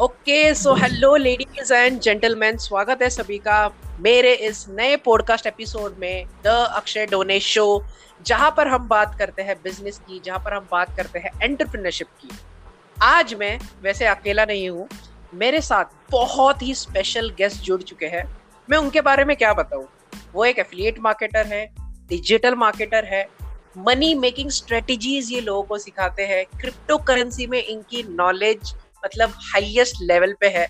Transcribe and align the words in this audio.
Okay 0.00 0.54
so 0.54 0.74
hello 0.74 1.16
ladies 1.16 1.74
and 1.74 2.00
gentleman 2.00 2.56
स्वागत 2.56 2.98
है 3.02 3.10
सभी 3.10 3.38
का 3.38 3.70
मेरे 4.00 4.34
इस 4.34 4.66
नए 4.68 4.96
पॉडकास्ट 4.96 5.46
एपिसोड 5.46 5.96
में 5.98 6.26
द 6.44 6.46
अक्षय 6.46 7.06
डोने 7.06 7.40
शो 7.40 7.84
जहाँ 8.26 8.54
पर 8.56 8.68
हम 8.68 8.88
बात 8.88 9.16
करते 9.18 9.42
हैं 9.42 9.56
बिज़नेस 9.64 9.98
की 9.98 10.20
जहाँ 10.24 10.38
पर 10.38 10.54
हम 10.54 10.68
बात 10.72 10.96
करते 10.96 11.18
हैं 11.18 11.30
एंटरप्रेन्योरशिप 11.42 12.06
की 12.06 12.28
आज 13.02 13.34
मैं 13.34 13.58
वैसे 13.82 14.06
अकेला 14.06 14.44
नहीं 14.44 14.70
हूँ। 14.70 14.88
मेरे 15.34 15.60
साथ 15.60 15.84
बहुत 16.10 16.62
ही 16.62 16.74
स्पेशल 16.74 17.30
गेस्ट 17.30 17.62
जुड़ 17.62 17.82
चुके 17.82 18.06
हैं। 18.06 18.38
मैं 18.70 18.78
उनके 18.78 19.00
बारे 19.00 19.24
में 19.24 19.36
क्या 19.36 19.52
बताऊँ? 19.52 19.88
वो 20.32 20.44
एक 20.44 20.58
एफिलिएट 20.58 20.98
मार्केटर 21.00 21.46
है 21.46 21.70
डिजिटल 22.08 22.54
मार्केटर 22.54 23.04
है। 23.04 23.28
मनी 23.78 24.14
मेकिंग 24.14 24.50
स्ट्रेटजीज 24.50 25.32
ये 25.32 25.40
लोगों 25.40 25.62
को 25.62 25.78
सिखाते 25.78 26.22
हैं। 26.22 26.44
क्रिप्टो 26.60 26.98
करेंसी 26.98 27.46
में 27.46 27.62
इनकी 27.62 28.02
नॉलेज 28.02 28.74
मतलब 29.04 29.32
हाईएस्ट 29.44 30.02
लेवल 30.02 30.34
पे 30.40 30.48
है 30.48 30.66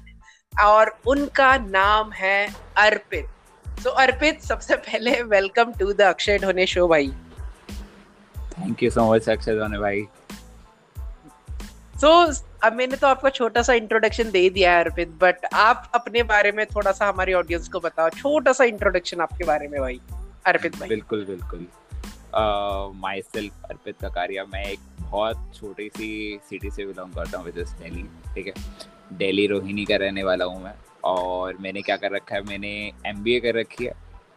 और 0.53 0.97
उनका 1.07 1.57
नाम 1.59 2.13
है 2.13 2.49
अर्पित। 2.77 3.27
सो 3.67 3.91
so, 3.91 3.97
अर्पित 3.97 4.43
सबसे 4.43 4.77
पहले 4.77 5.23
welcome 5.25 5.73
to 5.73 5.93
the 5.93 6.01
Akshay 6.03 6.39
Dhone 6.39 6.67
show 6.67 6.87
भाई। 6.89 7.09
Thank 8.53 8.83
you 8.83 8.91
so 8.91 9.13
much 9.13 9.29
Akshay 9.29 9.59
Dhone 9.59 9.79
भाई। 9.79 10.03
सो 12.01 12.27
so, 12.27 12.43
अब 12.65 12.73
मैंने 12.73 12.97
तो 12.97 13.07
आपको 13.07 13.31
छोटा 13.31 13.63
सा 13.63 13.73
इंट्रोडक्शन 13.73 14.31
दे 14.31 14.49
दिया 14.51 14.73
है 14.73 14.85
अर्पित 14.85 15.09
बट 15.21 15.45
आप 15.55 15.91
अपने 15.95 16.23
बारे 16.23 16.53
में 16.53 16.65
थोड़ा 16.67 16.93
सा 16.93 17.09
हमारी 17.09 17.33
ऑडियंस 17.35 17.69
को 17.69 17.81
बताओ। 17.81 18.09
छोटा 18.11 18.53
सा 18.53 18.65
इंट्रोडक्शन 18.65 19.21
आपके 19.21 19.45
बारे 19.45 19.69
में 19.69 19.81
भाई 19.81 20.01
अर्पित 20.47 20.79
भाई। 20.79 20.89
बिल्कुल 20.89 21.25
बिल्कुल। 21.25 21.67
माई 22.97 23.23
सेल्फ 23.23 23.65
अर्पित 23.65 23.95
ककारिया 24.05 24.45
मैं 24.45 24.65
एक 24.65 24.79
बहुत 25.11 25.51
छोटी 25.55 25.89
सी 25.89 26.41
सिटी 26.49 26.71
से 26.71 26.87
बिलोंग 26.87 27.13
करता 27.13 27.39
हूँ 27.39 27.47
विद 27.47 27.55
दिल्ली 27.55 28.03
ठीक 28.35 28.47
है? 28.47 28.53
दिल्ली 29.13 29.47
रोहिणी 29.47 29.85
का 29.85 29.97
रहने 29.97 30.23
वाला 30.23 30.45
हूँ 30.45 30.63
मैं 30.63 30.75
और 31.05 31.57
मैंने 31.61 31.83
क्या 31.83 31.97
कर 31.97 32.11
रखा 32.11 32.35
है? 32.35 32.43
मैंने 32.43 32.93
एमबीए 33.07 33.41
कर 33.41 33.55
रखी 33.55 33.85
है 33.85 33.93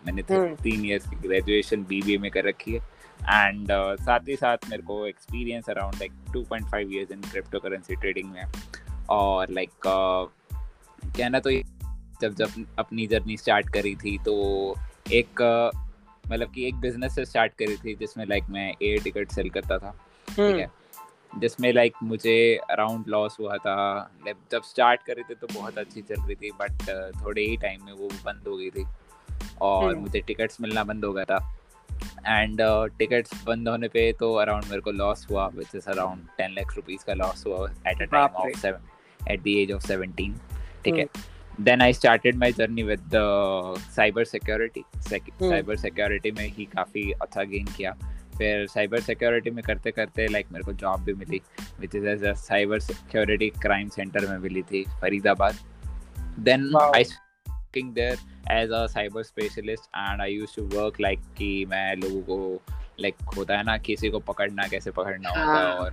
मैंने 0.05 0.21
हम्म। 0.33 0.55
तीन 0.55 0.85
ईयर्स 0.85 1.09
की 1.09 1.15
ग्रेजुएशन 1.15 1.83
बीबीए 1.83 2.17
में 2.17 2.31
कर 2.31 2.43
रखी 2.43 2.71
है 2.71 2.79
एंड 3.21 3.65
uh, 3.65 4.01
साथ 4.01 4.19
ही 4.27 4.35
साथ 4.35 4.57
मेरे 4.69 4.83
को 4.83 5.05
experience 5.07 5.69
around 5.69 5.95
like 5.95 6.11
two 6.33 6.43
point 6.43 6.67
five 6.67 6.93
years 6.93 7.11
in 7.11 7.21
crypto 7.21 7.59
currency 7.59 7.95
trading 7.95 8.31
में 8.31 8.43
और 9.09 9.47
लाइक 9.49 9.69
like, 9.69 9.91
uh, 9.91 11.17
कहना 11.17 11.39
तो 11.39 11.51
जब 12.21 12.35
जब 12.35 12.65
अपनी 12.79 13.07
जर्नी 13.07 13.37
स्टार्ट 13.37 13.69
करी 13.69 13.95
थी 13.95 14.17
तो 14.17 14.33
एक 15.11 15.41
uh, 15.41 15.77
मतलब 16.31 16.51
कि 16.51 16.67
एक 16.67 16.75
बिज़नेस 16.75 17.15
से 17.15 17.25
स्टार्ट 17.25 17.53
करी 17.53 17.77
थी 17.77 17.95
जिसमें 17.95 18.25
लाइक 18.25 18.43
मैं 18.49 18.73
एयर 18.81 19.03
टिकट 19.03 19.31
सेल 19.31 19.49
करता 19.49 19.77
था। 19.77 19.95
ठीक 20.27 20.39
हम्म। 20.39 20.59
है। 20.59 20.69
जिसमें 21.39 21.71
लाइक 21.73 21.93
मुझे 22.03 22.35
अराउंड 22.71 23.07
लॉस 23.07 23.37
हुआ 23.39 23.57
था। 23.57 23.75
जब 24.51 24.61
स्टार्ट 24.63 25.03
करे 25.03 25.23
थे 25.29 25.35
तो 25.35 25.47
बहुत 25.53 25.77
अच्छी 25.77 26.01
चल 26.01 26.21
रही 26.21 26.35
थी 26.35 26.51
बट 26.61 26.89
थोड़े 27.23 27.41
ही 27.41 27.57
टाइम 27.57 27.85
में 27.85 27.93
वो 27.93 28.09
बंद 28.25 28.47
हो 28.47 28.57
गई 28.57 28.69
थी। 28.69 28.85
और 29.61 29.83
हम्म। 29.83 30.01
मुझे 30.01 30.19
टिकट्स 30.27 30.61
मिलना 30.61 30.83
बंद 30.83 31.05
हो 31.05 31.11
गया 31.13 31.25
था। 31.25 31.57
एंड 32.27 32.61
टिकट्स 32.99 33.43
बंद 33.45 33.67
होने 33.69 33.87
पे 33.87 34.11
तो 34.19 34.33
अराउंड 34.35 34.65
मेरे 34.65 34.81
को 34.81 34.91
लॉस 34.91 35.25
हुआ 35.31 35.47
which 35.55 35.75
is 35.75 35.89
around 35.89 36.27
ten 36.37 36.53
lakh 36.53 36.75
rupees 36.75 37.05
का 37.05 37.13
लॉस 37.13 37.43
हुआ 37.47 37.67
at 37.87 38.01
a 38.01 38.05
time 38.05 38.35
of 38.35 38.59
seven 38.59 39.31
at 39.31 39.41
the 39.43 39.47
age 39.47 39.71
of 39.71 39.87
seventeen 39.87 40.39
ठीक 40.85 40.95
है। 40.95 41.05
Then 41.61 41.81
I 41.81 41.93
started 41.93 42.35
my 42.35 42.51
journey 42.51 42.83
with 42.83 43.11
cyber 43.95 44.25
security 44.25 44.83
cyber 45.09 45.75
security 45.77 46.31
में 46.31 46.47
ही 46.47 46.65
काफ़ी 46.75 47.11
अच्छा 47.11 47.43
गेन 47.43 47.65
किया। 47.77 47.95
फिर 48.37 48.67
साइबर 48.67 48.99
सिक्योरिटी 48.99 49.51
में 49.51 49.63
करते 49.63 49.91
करते 49.91 50.27
लाइक 50.27 50.47
मेरे 50.51 50.63
को 50.63 50.73
जॉब 50.73 51.01
भी 51.01 51.13
मिली 51.13 51.41
which 51.79 51.95
is 51.95 52.07
as 52.07 52.23
a 52.23 52.33
cyber 52.33 52.79
security 52.79 53.49
crime 53.49 53.89
centre 53.89 54.27
में 54.27 54.37
मिली 54.37 54.61
थी 54.61 54.83
Faridabad. 55.01 55.55
Then 56.39 56.75
I 56.95 57.03
working 57.03 57.93
there 57.93 58.17
as 58.51 58.71
a 58.71 58.85
cyber 58.87 59.23
specialist 59.23 59.83
and 59.83 60.21
I 60.21 60.33
use 60.33 60.55
to 60.55 60.63
work 60.63 61.01
like 61.01 61.19
कि 61.37 61.65
मैं 61.65 61.95
लोगों 61.95 62.21
को 62.21 62.61
लाइक 62.99 63.15
like, 63.15 63.37
होता 63.37 63.57
है 63.57 63.63
ना 63.63 63.77
किसी 63.77 64.09
को 64.09 64.19
पकड़ना 64.19 64.67
कैसे 64.67 64.91
पकड़ना 64.91 65.29
होता 65.29 65.41
है 65.41 65.47
हाँ, 65.47 65.75
और 65.75 65.91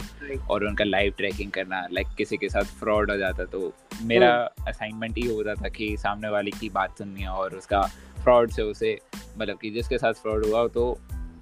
और 0.51 0.65
उनका 0.65 0.85
लाइव 0.85 1.15
ट्रैकिंग 1.19 1.51
करना 1.51 1.81
लाइक 1.93 2.07
like, 2.07 2.19
किसी 2.19 2.37
के 2.37 2.49
साथ 2.49 2.63
फ्रॉड 2.63 3.11
हो 3.11 3.17
जाता 3.17 3.45
तो 3.45 3.73
मेरा 4.03 4.31
असाइनमेंट 4.69 5.19
ही 5.19 5.27
होता 5.35 5.55
था 5.55 5.69
कि 5.69 5.97
सामने 5.97 6.29
वाले 6.29 6.51
की 6.51 6.69
बात 6.71 6.99
सुननी 6.99 7.21
है 7.21 7.29
और 7.29 7.55
उसका 7.55 7.83
फ्रॉड 8.23 8.51
से 8.51 8.63
उसे 8.63 8.99
मतलब 9.39 9.59
कि 9.59 9.71
जिसके 9.71 9.99
साथ 9.99 10.13
फ्रॉड 10.13 10.47
हुआ 10.47 10.67
तो 10.69 11.01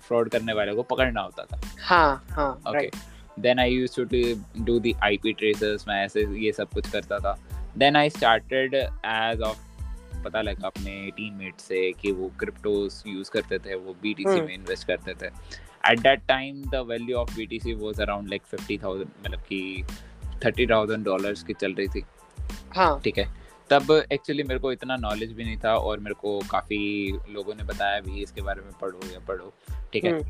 फ्रॉड 0.09 0.29
करने 0.31 0.53
वाले 0.53 0.75
को 0.75 0.83
पकड़ना 0.83 1.21
होता 1.21 1.45
था। 1.45 1.61
हाँ 1.83 2.25
हाँ 2.31 2.51
okay 2.69 2.91
then 3.41 3.59
I 3.59 3.73
use 3.73 4.01
to 4.01 4.65
do 4.65 4.79
the 4.81 4.95
I 5.05 5.17
P 5.17 5.33
tracers 5.33 5.89
मैं 5.89 6.05
ऐसे 6.05 6.27
ये 6.45 6.53
सब 6.53 6.71
कुछ 6.71 6.91
करता 6.91 7.19
था। 7.19 7.37
Then 7.79 7.97
I 7.97 8.11
started 8.11 8.75
as 8.75 9.41
of 9.41 9.65
पता 10.25 10.43
लगा 10.43 10.67
अपने 10.67 11.11
टीममेट 11.17 11.61
से 11.61 11.91
कि 11.93 12.13
वो 12.13 12.31
क्रिप्टोस 12.39 13.03
यूज़ 13.07 13.31
करते 13.31 13.59
थे 13.59 13.75
वो 13.75 13.97
बी 14.03 14.15
हम्म। 14.27 14.45
में 14.45 14.55
इन्वेस्ट 14.55 14.87
करते 14.87 15.15
थे। 15.15 15.27
At 15.91 16.01
that 16.01 16.23
time 16.29 16.63
the 16.73 16.85
value 16.89 17.17
of 17.17 17.37
B 17.37 17.47
T 17.47 17.59
C 17.61 17.75
was 17.75 18.03
around 18.03 18.29
like 18.29 18.43
fifty 18.43 18.79
thousand 18.79 19.11
मतलब 19.27 19.41
कि 19.41 19.85
थर्टी 20.45 20.67
थाउज़ेंड 20.67 21.05
डॉलर 21.05 21.35
की 21.47 21.55
चल 21.55 21.75
रही 21.75 21.89
थी। 21.89 22.05
हाँ। 22.77 23.01
ठीक 23.01 23.19
है? 23.19 23.29
तब 23.71 24.05
एक्चुअली 24.13 24.43
मेरे 24.43 24.61
को 24.61 24.73
इतना 24.73 24.97
नॉलेज 24.97 25.33
भी 25.33 25.45
नहीं 25.45 25.57
था 25.57 25.75
और 25.75 25.99
मेरे 25.99 26.15
को 26.15 26.39
काफ़ी 26.51 27.13
लोगों 27.31 27.55
ने 27.55 27.63
बताया 27.63 28.01
भी 28.01 28.23
इसके 28.23 28.43
बारे 28.43 28.61
में 28.61 28.73
पढ़ो 28.83 29.01
या 29.13 29.19
पढ़ो 29.19 29.53
ठीक 29.93 30.05
है? 30.05 30.21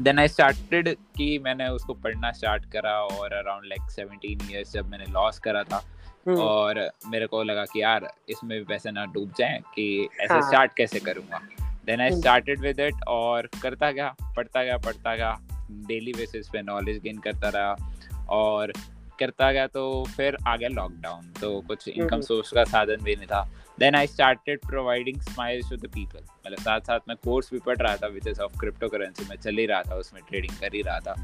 देन 0.00 0.18
आई 0.18 0.28
स्टार्टेड 0.28 0.96
कि 1.16 1.38
मैंने 1.38 1.68
उसको 1.68 1.94
पढ़ना 1.94 2.32
स्टार्ट 2.32 2.64
करा 2.64 2.92
और 2.92 3.32
अराउंड 3.32 3.64
लाइक 3.64 3.90
सेवनटीन 3.90 4.38
ईयर्स 4.50 4.72
जब 4.72 4.88
मैंने 4.88 5.04
लॉस 5.04 5.38
करा 5.38 5.62
था 5.62 5.84
हम्म। 6.28 6.40
और 6.40 6.90
मेरे 7.06 7.26
को 7.26 7.42
लगा 7.42 7.64
कि 7.64 7.82
यार 7.82 8.12
इसमें 8.28 8.58
भी 8.58 8.64
पैसे 8.64 8.90
ना 8.90 9.04
डूब 9.04 9.32
जाए 9.38 9.60
कि 9.74 10.08
ऐसे 10.20 10.34
हाँ. 10.34 10.42
स्टार्ट 10.42 10.72
कैसे 10.76 11.00
करूँगा? 11.00 11.40
Then 11.86 12.00
I 12.00 12.10
started 12.10 12.60
with 12.60 12.80
it 12.80 12.94
और 13.08 13.48
करता 13.62 13.90
गया 13.90 14.14
पढ़ता 14.36 14.64
गया 14.64 14.76
पढ़ता 14.78 15.14
गया। 15.16 15.38
डेली 15.70 16.12
बेसिस 16.12 16.48
पे 16.48 16.62
नॉलेज 16.62 17.02
गेन 17.02 17.18
करता 17.18 17.48
रहा 17.48 17.76
और 18.28 18.72
करता 19.18 19.50
गया 19.52 19.66
तो 19.66 19.82
फिर 20.16 20.36
आ 20.46 20.56
गया 20.56 20.68
लॉकडाउन 20.68 21.32
तो 21.40 21.60
कुछ 21.60 21.88
इनकम 21.88 22.20
सोर्स 22.20 22.50
का 22.52 22.64
साधन 22.64 23.04
भी 23.04 23.16
नहीं 23.16 23.26
था। 23.26 23.42
Then 23.78 23.94
I 23.94 24.06
started 24.06 24.60
providing 24.60 25.20
smiles 25.22 25.70
to 25.70 25.76
the 25.76 25.90
people 25.94 26.20
मतलब 26.46 26.58
साथ 26.58 26.80
साथ 26.80 27.08
मैं 27.08 27.16
कोर्स 27.24 27.50
भी 27.52 27.58
पढ़ 27.58 27.76
रहा 27.76 27.96
था 27.96 28.06
विच 28.08 28.40
ऑफ़ 28.40 28.58
क्रिप्टो 28.60 28.88
करेंसी 28.88 29.26
में 29.30 29.36
चल 29.36 29.56
ही 29.56 29.66
रहा 29.66 29.82
था 29.82 29.96
उसमें 29.96 30.22
ट्रेडिंग 30.28 30.54
कर 30.60 30.74
ही 30.74 30.82
रहा 30.82 30.98
था। 31.00 31.14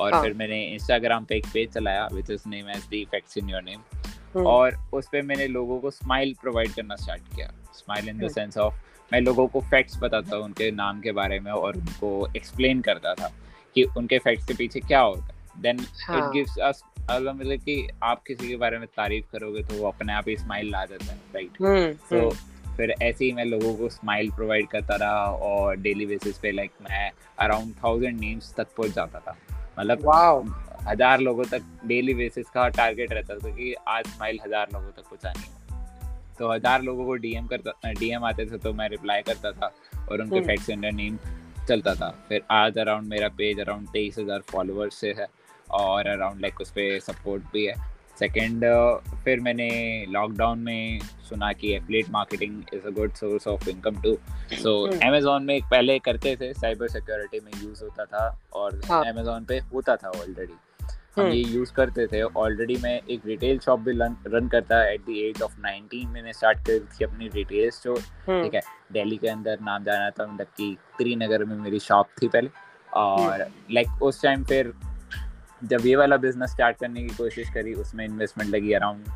और 0.00 0.14
हाँ. 0.14 0.22
फिर 0.22 0.34
मैंने 0.34 0.62
इंस्टाग्राम 0.64 1.24
पे 1.24 1.36
एक 1.36 1.46
पेज 1.46 1.70
चलाया 1.74 2.08
which 2.12 2.30
is 2.30 2.48
name 2.48 2.68
as 2.70 2.88
the 2.90 2.94
effects 2.94 3.38
in 3.38 3.50
your 3.50 3.62
name 3.62 4.44
और 4.46 4.76
उस 4.92 5.06
पर 5.06 5.22
मैंने 5.22 5.46
लोगों 5.48 5.78
को 5.80 5.90
स्माइल 5.90 6.34
प्रोवाइड 6.40 6.74
करना 6.74 6.96
स्टार्ट 6.96 7.22
किया। 7.36 7.52
Smile 7.74 8.08
in 8.08 8.18
the 8.18 8.30
sense 8.30 8.58
of 8.58 8.74
मैं 9.12 9.20
लोगों 9.20 9.46
को 9.46 9.60
फैक्ट्स 9.60 9.98
बताता 10.02 10.36
उनके 10.38 10.70
नाम 10.72 11.00
के 11.00 11.12
बारे 11.12 11.38
में 11.40 11.50
और 11.52 11.76
उनको 11.76 12.28
एक्सप्लेन 12.36 12.80
करता 12.80 13.14
था 13.14 13.32
कि 13.74 13.82
उनके 13.96 14.18
फैक्ट्स 14.18 14.46
के 14.46 14.54
पीछे 14.54 14.80
क्या 14.80 15.00
होता 15.00 15.24
है। 15.24 15.35
देन 15.62 15.80
इट 15.80 16.32
गिव्स 16.32 16.58
अस 16.58 16.82
मतलब 17.10 17.58
कि 17.58 17.88
आप 18.02 18.22
किसी 18.26 18.48
के 18.48 18.56
बारे 18.56 18.78
में 18.78 18.86
तारीफ़ 18.96 19.24
करोगे 19.32 19.62
तो 19.62 19.74
वो 19.74 19.86
अपने 19.88 20.12
आप 20.12 20.28
ही 20.28 20.36
स्माइल 20.36 20.70
ला 20.70 20.84
जाता 20.84 21.12
है 21.12 21.18
राइट 21.34 21.60
हम्म, 21.62 21.92
तो 22.10 22.18
हम्म। 22.18 22.74
फिर 22.76 22.90
ऐसे 23.02 23.24
ही 23.24 23.32
मैं 23.32 23.44
लोगों 23.44 23.74
को 23.74 23.88
स्माइल 23.88 24.30
प्रोवाइड 24.30 24.68
करता 24.68 24.96
रहा 24.96 25.24
और 25.42 25.76
डेली 25.76 26.06
बेसिस 26.06 26.38
पे 26.38 26.50
लाइक 26.52 26.70
मैं 26.82 27.10
अराउंड 27.38 27.74
थाउज़ेंड 27.74 28.18
नेम्स 28.20 28.52
तक 28.56 28.74
पहुँच 28.76 28.94
जाता 28.94 29.18
था। 29.18 29.36
मतलब 29.78 30.52
हज़ार 30.88 31.20
लोगों 31.20 31.44
तक 31.44 31.62
डेली 31.86 32.14
बेसिस 32.14 32.48
का 32.50 32.68
टारगेट 32.70 33.12
रहता 33.12 33.36
था 33.36 33.50
कि 33.50 33.72
आज 33.88 34.06
स्माइल 34.06 34.38
हज़ार 34.44 34.68
लोगों 34.72 34.90
तक 34.92 35.08
पहुंचानी 35.10 35.42
है। 35.42 36.34
तो 36.38 36.52
हज़ार 36.52 36.82
लोगों 36.82 37.04
को 37.06 37.14
डीएम 37.16 37.46
करता 37.46 37.92
डीएम 37.92 38.24
आते 38.24 38.46
थे 38.46 38.58
तो 38.58 38.72
मैं 38.72 38.88
रिप्लाई 38.88 39.22
करता 39.22 39.52
था 39.52 39.72
और 40.10 40.20
उनके 40.20 40.40
फैक्ट्स 40.40 40.70
अंडर 40.70 40.92
नेम 40.92 41.18
चलता 41.68 41.94
था। 41.94 42.10
फिर 42.28 42.42
आज 42.50 42.78
अराउंड 42.78 43.08
मेरा 43.08 43.28
पेज 43.38 43.60
अराउंड 43.60 43.88
तेईस 43.88 44.18
हज़ार 44.18 44.40
फॉलोअर्स 44.50 44.94
से 44.94 45.14
है। 45.18 45.26
और 45.76 46.06
अराउंड 46.06 46.40
लाइक 46.40 46.60
उस 46.60 46.70
पर 46.70 46.98
सपोर्ट 47.00 47.42
भी 47.52 47.64
है। 47.66 47.74
सेकेंड 48.18 48.64
uh, 48.64 49.16
फिर 49.24 49.40
मैंने 49.40 49.68
लॉकडाउन 50.08 50.58
में 50.58 50.98
सुना 51.00 51.52
कि 51.52 51.72
affiliate 51.74 52.10
marketing 52.10 52.62
is 52.74 52.86
a 52.86 52.90
good 52.90 53.12
source 53.12 53.46
of 53.46 53.68
income 53.68 54.00
too 54.02 54.14
so 54.52 54.86
Amazon 54.86 55.42
में 55.42 55.60
पहले 55.62 55.98
करते 55.98 56.36
थे 56.36 56.52
साइबर 56.54 56.88
सिक्योरिटी 56.88 57.40
में 57.40 57.52
यूज़ 57.64 57.84
होता 57.84 58.04
था 58.04 58.40
और 58.52 58.80
अमेजोन 58.90 59.32
हाँ. 59.32 59.44
पे 59.48 59.58
होता 59.58 59.96
था 59.96 60.08
ऑलरेडी 60.08 60.54
हम 61.16 61.24
हम्म। 61.24 61.34
ये 61.34 61.42
यूज़ 61.44 61.72
करते 61.72 62.06
थे 62.06 62.22
ऑलरेडी 62.22 62.76
मैं 62.76 63.00
एक 63.10 63.20
रिटेल 63.26 63.58
शॉप 63.58 63.80
भी 63.80 63.92
रन 64.26 64.48
करता 64.48 64.82
एट 64.90 65.00
द 65.00 65.10
एज 65.10 65.42
ऑफ़ 65.42 65.52
19 65.60 66.06
मैंने 66.06 66.32
स्टार्ट 66.32 66.58
करी 66.58 66.78
थी 66.78 67.04
अपनी 67.04 67.28
रिटेल 67.28 67.70
स्टोर 67.70 67.98
ठीक 67.98 68.54
है? 68.54 68.60
दिल्ली 68.92 69.16
के 69.16 69.28
अंदर 69.28 69.58
नाम 69.62 69.84
जाना 69.84 70.10
था 70.10 70.26
मतलब 70.26 70.46
कि 70.46 70.76
त्रिनगर 70.98 71.44
में 71.44 71.56
मेरी 71.56 71.78
शॉप 71.78 72.08
थी 72.22 72.28
पहले। 72.28 72.48
और 72.92 73.46
लाइक 73.70 74.02
उस 74.02 74.22
टाइम 74.22 74.44
फिर 74.44 74.72
जब 75.62 75.86
ये 75.86 75.96
वाला 75.96 76.16
बिज़नेस 76.16 76.50
स्टार्ट 76.50 76.76
करने 76.76 77.02
की 77.02 77.14
कोशिश 77.14 77.50
करी 77.50 77.72
उसमें 77.74 78.04
इन्वेस्टमेंट 78.04 78.50
लगी 78.50 78.72
अराउंड 78.72 79.06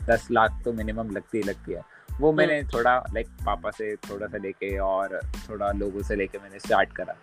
दस 0.00 0.28
लाख 0.30 0.60
तो 0.64 0.72
मिनिमम 0.72 1.10
लगती 1.10 1.38
ही 1.38 1.44
लगती 1.44 1.72
है 1.72 1.82
वो 2.20 2.32
मैंने 2.32 2.58
हम्म। 2.58 2.68
थोड़ा 2.68 2.96
लाइक 3.14 3.28
पापा 3.46 3.70
से 3.70 3.94
थोड़ा 4.10 4.26
सा 4.26 4.38
लेके 4.38 4.76
और 4.78 5.20
थोड़ा 5.48 5.70
लोगों 5.72 6.02
से 6.02 6.16
लेके 6.16 6.38
मैंने 6.38 6.58
स्टार्ट 6.58 6.92
करा 6.92 7.14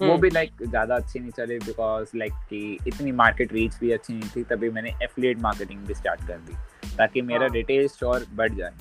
वो 0.00 0.06
हम्म। 0.06 0.20
भी 0.20 0.30
लाइक 0.30 0.62
ज़्यादा 0.62 0.96
अच्छी 0.96 1.20
नहीं 1.20 1.30
चली 1.30 1.58
बिकॉज़ 1.58 2.16
लाइक 2.16 2.32
कि 2.50 2.78
इतनी 2.88 3.12
मार्केट 3.12 3.52
रीच 3.52 3.78
भी 3.80 3.90
अच्छी 3.92 4.14
नहीं 4.14 4.30
थी 4.36 4.42
तभी 4.44 4.70
मैंने 4.70 4.90
एफिलिएट 5.02 5.40
मार्केटिंग 5.40 5.86
भी 5.86 5.94
स्टार्ट 5.94 6.26
कर 6.28 6.38
दी 6.38 6.96
ताकि 6.96 7.22
मेरा 7.22 7.40
हाँ। 7.40 7.54
रिटेल 7.54 7.86
स्टोर 7.88 8.26
बढ़ 8.32 8.52
जाए 8.52 8.72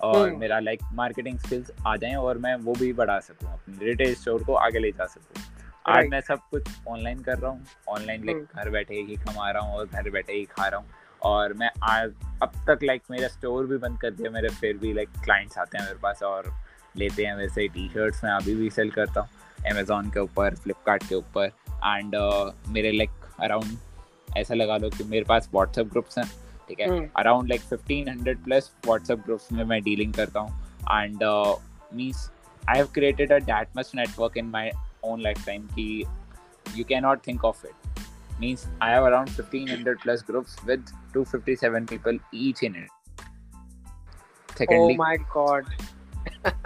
और 0.00 0.28
हम्म। 0.28 0.38
मेरा 0.38 0.58
लाइक 0.60 0.80
मार्केटिंग 0.92 1.38
स्किल्स 1.38 1.70
आ 1.86 1.96
जाएँ 1.96 2.14
और 2.16 2.38
मैं 2.38 2.54
वो 2.58 2.72
भी 2.74 2.92
बढ़ा 2.92 3.18
सकूँ 3.20 3.52
अपने 3.52 3.84
रिटेल 3.86 4.14
स्टोर 4.14 4.44
को 4.44 4.54
आगे 4.56 4.78
ले 4.78 4.90
जा 4.90 5.06
सकूँ 5.06 5.42
आज 5.88 5.96
Right. 5.96 6.10
मैं 6.10 6.20
सब 6.20 6.38
कुछ 6.50 6.68
ऑनलाइन 6.88 7.18
कर 7.22 7.38
रहा 7.38 7.50
हूँ। 7.50 7.66
Online 7.88 8.24
like 8.24 8.36
hmm. 8.36 8.62
घर 8.62 8.70
बैठे 8.70 8.94
ही 8.94 9.16
कमा 9.16 9.50
रहा 9.50 9.62
हूँ 9.62 9.74
और 9.74 9.86
घर 9.86 10.10
बैठे 10.10 10.32
ही 10.32 10.44
खा 10.44 10.66
रहा 10.66 10.80
हूँ। 10.80 10.86
और 11.22 11.52
मैं 11.52 11.70
आज 11.82 12.12
अब 12.42 12.52
तक 12.68 12.78
लाइक 12.82 13.02
मेरा 13.10 13.28
स्टोर 13.28 13.66
भी 13.66 13.76
बंद 13.76 14.00
कर 14.00 14.10
दिया। 14.10 14.30
मेरे 14.30 14.48
फिर 14.48 14.76
भी 14.76 14.92
लाइक 14.92 15.08
क्लाइंट्स 15.24 15.58
आते 15.58 15.78
हैं 15.78 15.84
मेरे 15.84 15.98
पास 15.98 16.22
और 16.22 16.52
लेते 16.96 17.24
हैं 17.24 17.34
वैसे 17.36 17.66
टी 17.68 17.88
शर्ट्स 17.88 18.24
मैं 18.24 18.30
अभी 18.30 18.54
भी 18.54 18.70
सेल 18.70 18.90
करता 18.90 19.20
हूँ 19.20 19.28
अमेजोन 19.70 20.10
के 20.10 20.20
ऊपर 20.20 20.54
फ्लिपकार्ट 20.54 21.08
के 21.08 21.14
ऊपर। 21.14 21.50
एंड 21.68 22.16
uh, 22.16 22.68
मेरे 22.68 22.92
लाइक 22.92 23.10
अराउंड 23.40 23.76
ऐसा 24.36 24.54
लगा 24.54 24.76
लो 24.76 24.90
कि 24.90 25.04
मेरे 25.04 25.24
पास 25.24 25.48
व्हाट्सएप 25.54 25.86
ग्रुप्स 25.86 26.18
हैं 26.18 26.26
ठीक 26.68 26.80
है। 26.80 26.88
Around 27.16 27.48
like 27.48 27.60
fifteen 27.60 28.08
hundred 28.08 28.42
plus 28.44 28.72
WhatsApp 28.86 29.18
groups 29.18 29.52
में 29.52 29.64
मैं 29.64 29.82
डीलिंग 29.82 30.14
करता 30.14 30.40
हूँ। 30.40 30.64
And 30.92 31.24
means 31.94 32.30
I 32.70 32.76
have 32.76 32.86
created 32.94 33.32
a 33.32 33.38
that 33.38 33.68
much 33.76 33.92
network 33.94 34.36
in 34.36 34.46
my 34.46 34.70
own 35.11 35.21
life 35.21 35.45
time 35.45 35.67
कि 35.75 36.05
you 36.77 36.83
cannot 36.89 37.21
think 37.27 37.43
of 37.47 37.61
it 37.67 38.01
means 38.41 38.63
i 38.87 38.89
have 38.95 39.05
around 39.05 39.31
1500 39.41 39.93
plus 40.01 40.23
groups 40.25 40.51
with 40.69 40.91
257 41.13 41.87
people 41.91 42.19
each 42.41 42.59
in 42.67 42.75
it 42.81 43.23
Oh 43.23 44.57
secondly 44.59 44.97
my 44.99 45.13
god. 45.35 45.71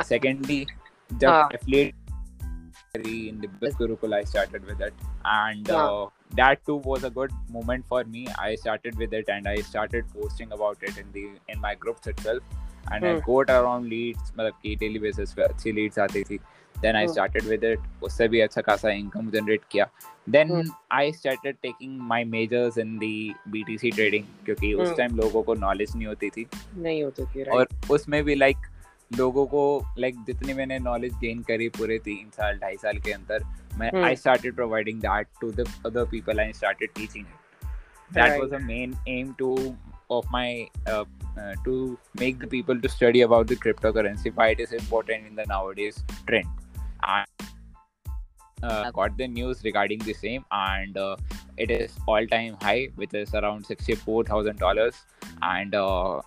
secondly 0.09 0.57
हाँ. 0.65 1.19
the 1.23 1.31
affiliate 1.57 1.95
in 3.29 3.39
the 3.45 3.49
best 3.61 3.77
gurukul 3.83 4.17
i 4.19 4.23
started 4.33 4.65
with 4.71 4.81
it 4.87 5.05
and 5.35 5.71
हाँ. 5.75 5.85
uh, 5.85 6.09
that 6.41 6.65
too 6.69 6.75
was 6.89 7.07
a 7.09 7.11
good 7.19 7.37
moment 7.57 7.87
for 7.93 8.01
me 8.17 8.25
i 8.47 8.49
started 8.65 8.99
with 9.03 9.13
it 9.21 9.31
and 9.37 9.47
i 9.53 9.55
started 9.69 10.11
posting 10.17 10.51
about 10.59 10.83
it 10.89 10.99
in 11.05 11.15
the 11.17 11.23
in 11.55 11.63
my 11.67 11.73
groups 11.85 12.11
itself 12.15 12.59
and 12.91 13.05
i 13.05 13.13
Hmm. 13.13 13.23
got 13.29 13.55
around 13.59 13.89
leads 13.95 14.33
मतलब 14.37 14.59
कि 14.65 14.75
daily 14.83 15.01
basis 15.07 15.33
पे 15.39 15.43
अच्छी 15.43 15.73
leads 15.79 15.99
आती 16.07 16.23
थी 16.31 16.39
then 16.82 16.96
i 16.96 17.02
Hmm. 17.04 17.12
started 17.12 17.46
with 17.52 17.64
it 17.70 17.86
उससे 18.04 18.28
भी 18.28 18.40
अच्छा 18.40 18.60
खासा 18.68 18.88
income 18.98 19.30
generate 19.36 19.64
किया 19.72 19.86
then 20.34 20.50
Hmm. 20.54 20.70
i 20.98 21.04
started 21.20 21.58
taking 21.66 21.94
my 22.12 22.18
majors 22.34 22.78
in 22.84 22.92
the 23.04 23.12
btc 23.54 23.92
trading 23.98 24.26
क्योंकि 24.44 24.72
उस 24.74 24.88
Hmm. 24.88 24.96
टाइम 24.98 25.16
लोगों 25.16 25.42
को 25.42 25.56
knowledge 25.56 25.94
नहीं 25.96 26.06
होती 26.06 26.30
थी 26.36 26.46
नहीं 26.76 27.02
होती 27.02 27.24
थी 27.34 27.44
और 27.58 27.68
उसमें 27.96 28.22
भी 28.24 28.34
लाइक 28.34 28.66
लोगों 29.18 29.46
को 29.54 29.62
लाइक 29.98 30.16
जितनी 30.26 30.54
मैंने 30.54 30.78
नॉलेज 30.78 31.14
गेन 31.20 31.42
करी 31.48 31.68
पूरे 31.78 31.98
तीन 32.04 32.30
साल 32.36 32.58
ढाई 32.62 32.76
साल 32.82 32.98
के 33.06 33.12
अंदर 33.12 33.44
मैं 33.78 33.90
Hmm. 33.90 34.04
I 34.04 34.16
started 34.16 34.54
providing 34.54 35.00
that 35.00 35.26
to 35.40 35.50
the 35.52 35.68
other 35.86 36.04
people 36.10 36.40
I 36.40 36.52
started 36.62 36.90
teaching 36.96 37.24
it 37.26 38.14
that 38.14 38.40
was 38.40 38.52
a 38.54 38.64
main 38.66 38.94
aim 39.18 39.32
to 39.38 39.54
of 40.16 40.28
my 40.34 40.42
uh, 40.90 41.00
uh, 41.40 41.54
to 41.64 41.72
make 42.20 42.36
the 42.42 42.46
people 42.52 42.78
to 42.84 42.90
study 42.92 43.20
about 43.24 43.50
the 43.50 43.56
cryptocurrency 43.64 44.30
why 44.38 44.46
it 44.52 44.60
is 44.66 44.70
important 44.76 45.26
in 45.30 45.34
the 45.40 45.44
nowadays 45.50 45.98
trend 46.30 46.62
and 47.02 47.26
uh, 48.62 48.84
I 48.86 48.90
got 48.90 49.16
the 49.16 49.28
news 49.28 49.62
regarding 49.64 50.00
the 50.00 50.12
same 50.12 50.44
and 50.50 50.96
uh, 50.96 51.16
it 51.56 51.70
is 51.70 51.92
all 52.06 52.26
time 52.26 52.56
high 52.60 52.88
which 52.96 53.14
is 53.14 53.34
around 53.34 53.66
$64000 53.66 54.94
and 55.42 55.74
uh, 55.74 56.20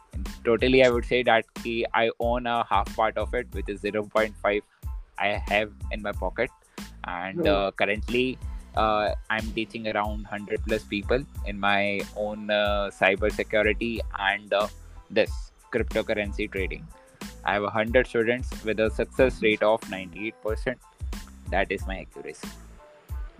totally 0.46 0.84
i 0.86 0.90
would 0.90 1.04
say 1.06 1.22
that 1.24 1.46
i 1.94 2.10
own 2.20 2.48
a 2.48 2.64
half 2.64 2.96
part 2.96 3.18
of 3.18 3.34
it 3.34 3.48
which 3.52 3.68
is 3.68 3.82
0.5 3.82 4.62
i 5.20 5.28
have 5.48 5.72
in 5.92 6.02
my 6.02 6.12
pocket. 6.12 6.50
And 7.04 7.46
currently 7.72 8.38
uh, 8.76 9.16
i'm 9.30 9.52
teaching 9.52 9.88
around 9.88 10.24
100 10.24 10.64
plus 10.66 10.84
people 10.84 11.24
in 11.46 11.60
my 11.60 12.02
own 12.16 12.50
uh, 12.50 12.90
cyber 13.00 13.32
security 13.32 14.00
and 14.20 14.54
uh, 14.54 14.68
this 15.10 15.52
cryptocurrency 15.74 16.50
trading 16.52 16.88
i 17.46 17.54
have 17.54 17.64
100 17.64 18.08
students 18.08 18.50
with 18.64 18.80
a 18.80 18.90
success 19.00 19.42
rate 19.42 19.64
of 19.64 19.82
98% 19.82 20.76
that 21.56 21.72
is 21.78 21.86
my 21.88 22.00
accuracy 22.06 22.50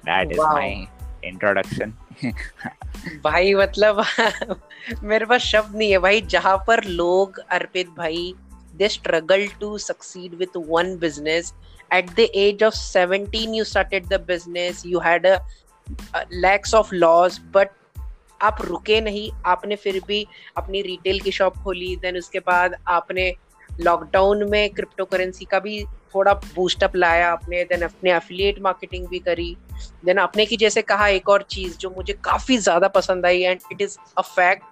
that 0.04 0.32
is 0.32 0.38
Wow. 0.38 0.54
my 0.60 0.88
introduction 1.24 1.94
भाई 3.24 3.54
मतलब 3.56 4.04
मेरे 5.04 5.26
पास 5.26 5.42
शब्द 5.42 5.76
नहीं 5.76 5.92
है 5.92 5.98
भाई 6.06 6.22
जहाँ 6.36 6.58
पर 6.68 6.84
लोग 6.84 7.40
अर्पित 7.58 7.90
भाई 7.98 8.34
they 8.78 8.88
struggle 8.90 9.48
to 9.60 9.78
succeed 9.90 10.36
with 10.44 10.58
one 10.70 10.98
business 11.00 11.54
at 11.92 12.12
the 12.18 12.26
age 12.42 12.62
of 12.66 12.76
17 12.76 13.54
you 13.54 13.64
started 13.70 14.06
the 14.12 14.20
business 14.28 14.84
you 14.86 15.00
had 15.06 15.26
a, 15.26 15.34
a 16.20 16.22
lakhs 16.44 16.74
of 16.80 16.92
loss 17.04 17.40
but 17.56 17.78
आप 18.42 18.62
रुके 18.66 19.00
नहीं 19.02 19.30
आपने 19.46 19.76
फिर 19.76 20.00
भी 20.08 20.26
अपनी 20.58 20.82
रिटेल 20.82 21.20
की 21.22 21.32
शॉप 21.32 21.58
खोली 21.64 21.96
देन 22.02 22.18
उसके 22.18 22.40
बाद 22.48 22.76
आपने 22.90 23.30
लॉकडाउन 23.80 24.44
में 24.50 24.70
क्रिप्टो 24.70 25.06
करेंसी 25.06 25.46
का 25.46 25.60
भी 25.60 25.84
थोड़ा 26.16 26.34
बूस्टअप 26.34 26.96
लाया 26.96 27.32
आपने 27.32 27.64
देन 27.64 27.82
अपने 27.82 28.12
एफिलिएट 28.14 28.60
मार्केटिंग 28.62 29.08
भी 29.08 29.20
करी। 29.20 29.56
देन 30.06 30.20
आपने 30.20 30.46
की 30.46 30.58
जैसे 30.58 30.82
कहा 30.82 31.08
एक 31.08 31.30
और 31.30 31.44
चीज़ 31.52 31.78
जो 31.78 31.90
मुझे 31.90 32.14
काफ़ी 32.24 32.58
ज़्यादा 32.58 32.88
पसंद 32.88 33.26
आई 33.26 33.42
and 33.42 33.60
it 33.72 33.82
is 33.82 33.98
a 34.18 34.22
fact 34.22 34.64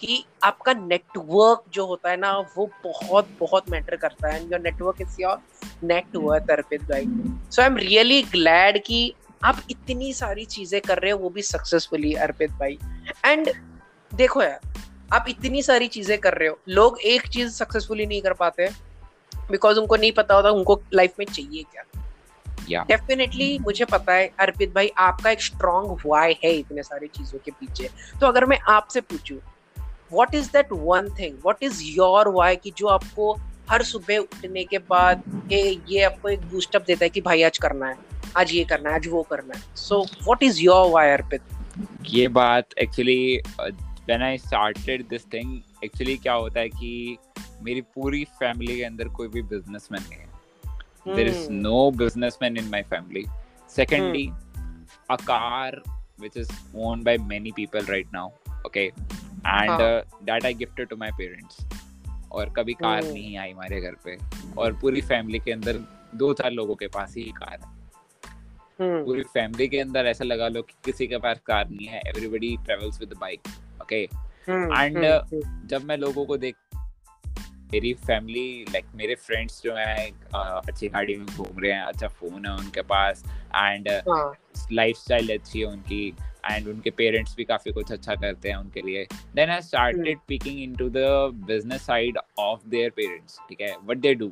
कि 0.00 0.24
आपका 0.44 0.72
नेटवर्क 0.72 1.62
जो 1.74 1.86
होता 1.86 2.10
है 2.10 2.16
ना, 2.16 2.32
वो 2.56 2.70
बहुत 2.84 3.28
बहुत 3.40 3.70
मैटर 3.70 3.96
करता 3.96 4.28
है। 4.28 4.40
And 4.40 4.52
your 4.52 4.60
network 4.60 5.00
is 5.00 5.20
your 5.20 5.38
network 5.84 6.50
Arpit 6.50 6.82
भाई। 6.82 7.06
So 7.50 7.62
I 7.62 7.68
am 7.68 7.76
really 7.76 8.22
glad 8.22 8.82
कि 8.84 9.12
आप 9.44 9.62
इतनी 9.70 10.12
सारी 10.12 10.44
चीज़ें 10.44 10.80
कर 10.80 10.98
रहे 10.98 11.10
हो, 11.10 11.18
वो 11.18 11.30
भी 11.30 11.42
सक्सेसफुली 11.42 12.12
अर्पित 12.14 12.50
भाई। 12.50 12.78
एंड 13.24 13.52
देखो 14.12 14.42
यार 14.42 14.60
आप 15.12 15.26
इतनी 15.28 15.62
सारी 15.62 15.88
चीज़ें 15.88 16.18
कर 16.18 16.34
रहे 16.34 16.48
हो। 16.48 16.58
लोग 16.68 17.00
एक 17.00 17.26
चीज़ 17.28 17.48
सक्सेसफुली 17.48 18.06
नहीं 18.06 18.22
कर 18.22 18.32
पाते 18.32 18.68
बिकॉज़ 19.50 19.78
उनको 19.78 19.96
नहीं 19.96 20.12
पता 20.12 20.34
होता 20.34 20.50
उनको 20.50 20.80
लाइफ 20.94 21.12
में 21.18 21.26
चाहिए 21.26 21.62
क्या। 21.62 21.82
डेफिनेटली 22.82 23.52
yeah 23.52 23.64
मुझे 23.64 23.84
पता 23.84 24.12
है 24.12 24.30
अर्पित 24.40 24.74
भाई 24.74 24.90
आपका 24.98 25.30
एक 25.30 25.42
स्ट्रॉन्ग 25.42 26.00
वाई 26.06 26.36
है 26.44 26.52
इतने 26.52 26.82
सारी 26.82 27.06
चीज़ों 27.06 27.38
के 27.38 27.50
पीछे। 27.50 27.88
तो 28.20 28.26
अगर 28.26 28.44
मैं 28.44 28.58
आपसे 28.68 29.00
पूछूँ 29.00 29.38
what 30.12 30.34
is 30.34 30.50
that 30.52 30.68
one 30.72 31.08
thing 31.18 31.34
what 31.34 31.62
is 31.62 31.82
your 31.84 32.28
why 32.28 32.56
कि 32.56 32.72
जो 32.76 32.86
आपको 32.86 33.32
हर 33.70 33.82
सुबह 33.82 34.18
उठने 34.18 34.64
के 34.64 34.78
बाद 34.78 35.22
ये 35.52 35.80
ये 35.88 36.02
आपको 36.02 36.28
एक 36.28 36.40
बूस्टअप 36.40 36.84
देता 36.86 37.04
है 37.04 37.08
कि 37.08 37.20
भाई 37.20 37.42
आज 37.42 37.58
करना 37.58 37.86
है 37.86 37.96
आज 38.36 38.52
ये 38.52 38.64
करना 38.64 38.90
है 38.90 38.96
आज 38.96 39.08
वो 39.08 39.22
करना 39.22 39.58
है। 39.58 39.76
So 39.76 40.02
what 40.02 40.42
is 40.42 40.60
your 40.60 40.90
why 40.90 41.10
Arpit? 41.10 41.42
ये 42.04 42.28
बात 42.28 42.66
actually 42.78 43.40
when 44.06 44.22
I 44.22 44.38
started 44.38 45.08
this 45.08 45.24
thing 45.32 45.60
actually 45.84 46.16
क्या 46.16 46.32
होता 46.32 46.60
है 46.60 46.68
कि 46.68 47.18
मेरी 47.62 47.80
पूरी 47.80 48.24
फैमिली 48.24 48.76
के 48.76 48.84
अंदर 48.84 49.08
कोई 49.08 49.28
भी 49.28 49.42
बिजनेसमैन 49.42 50.02
नहीं 50.02 50.20
है। 50.20 50.36
There 51.16 51.28
is 51.28 51.40
Hmm. 51.40 51.50
No 51.50 51.90
businessman 51.90 52.56
in 52.56 52.64
my 52.64 52.82
family 52.82 53.24
secondly 53.76 54.30
a 55.10 55.16
car 55.16 55.82
which 56.20 56.38
is 56.42 56.50
owned 56.76 57.04
by 57.04 57.18
many 57.18 57.50
people 57.58 57.80
right 57.80 58.06
now 58.14 58.28
okay? 58.66 58.98
And 59.46 59.70
हाँ. 59.70 59.78
uh, 59.78 60.28
that 60.28 60.44
i 60.44 60.54
gifted 60.56 60.92
to 60.92 60.96
my 61.02 61.10
parents. 61.10 61.76
और 62.32 62.50
कभी 62.50 62.72
कार 62.72 63.02
Hmm. 63.02 63.12
नहीं 63.12 63.36
आई 63.36 63.52
हमारे 63.52 63.80
घर 63.80 63.94
पे। 64.04 64.18
और 64.58 64.72
पूरी 64.72 65.00
फैमिली 65.00 65.38
के 65.38 65.52
अंदर 65.52 65.80
दो 66.14 66.32
चार 66.32 66.50
लोगों 66.50 66.74
के 66.74 66.86
पास 66.86 67.14
ही 67.16 67.22
कार 67.22 67.60
है। 67.64 67.76
हम्म 68.80 69.04
पूरी 69.04 69.22
फैमिली 69.22 69.68
के 69.68 69.78
अंदर 69.78 70.06
ऐसा 70.06 70.24
लगा 70.24 70.48
लो 70.48 70.62
कि 70.62 70.74
किसी 70.84 71.06
के 71.06 71.18
पास 71.18 71.38
कार 71.46 71.68
नहीं 71.68 71.86
है। 71.86 72.00
Everybody 72.06 72.56
travels 72.56 73.00
with 73.00 73.14
bike 73.20 73.40
okay 73.86 74.08
hmm, 74.48 74.74
And, 74.74 74.96
hmm, 74.96 75.06
uh, 75.06 75.32
hmm, 75.32 75.66
जब 75.68 75.84
मैं 75.84 75.96
लोगों 75.96 76.24
को 76.26 76.36
देख 76.36 76.56
मेरी 77.72 77.92
फैमिली 78.06 78.64
लाइक 78.70 78.84
मेरे 78.94 79.14
फ्रेंड्स 79.14 79.60
जो 79.62 79.74
हैं 79.76 80.10
अच्छी 80.34 80.88
गाड़ी 80.88 81.16
में 81.16 81.26
घूम 81.26 81.58
रहे 81.62 81.72
हैं 81.72 81.82
अच्छा 81.82 82.08
फ़ोन 82.08 82.46
है 82.46 82.52
उनके 82.52 82.82
पास 82.92 83.22
एंड 83.56 83.88
लाइफ 84.72 84.96
स्टाइल 84.96 85.32
अच्छी 85.34 85.60
है 85.60 85.66
उनकी 85.66 86.08
एंड 86.50 86.68
उनके 86.68 86.90
पेरेंट्स 86.90 87.34
भी 87.36 87.44
काफ़ी 87.44 87.72
कुछ 87.72 87.92
अच्छा 87.92 88.14
करते 88.14 88.48
हैं 88.48 88.56
उनके 88.56 88.82
लिए। 88.82 89.06
Then 89.34 89.50
I 89.50 89.60
started 89.62 90.18
picking 90.28 90.60
into 90.62 90.88
the 90.88 91.04
business 91.46 91.86
side 91.86 92.18
of 92.38 92.68
their 92.68 92.90
parents 92.96 93.38
ठीक 93.48 93.60
है? 93.60 93.72
What 93.76 93.98
they 93.98 94.14
do. 94.14 94.30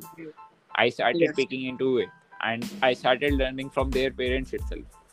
I 0.79 0.91
started. 0.91 1.35
Picking 1.35 1.67
into 1.67 1.97
it 1.99 2.09
and 2.45 2.63
I 2.83 2.95
started 2.95 3.33
learning 3.41 3.69
from 3.69 3.91
their 3.91 4.11
parents 4.13 4.53
itself 4.53 5.04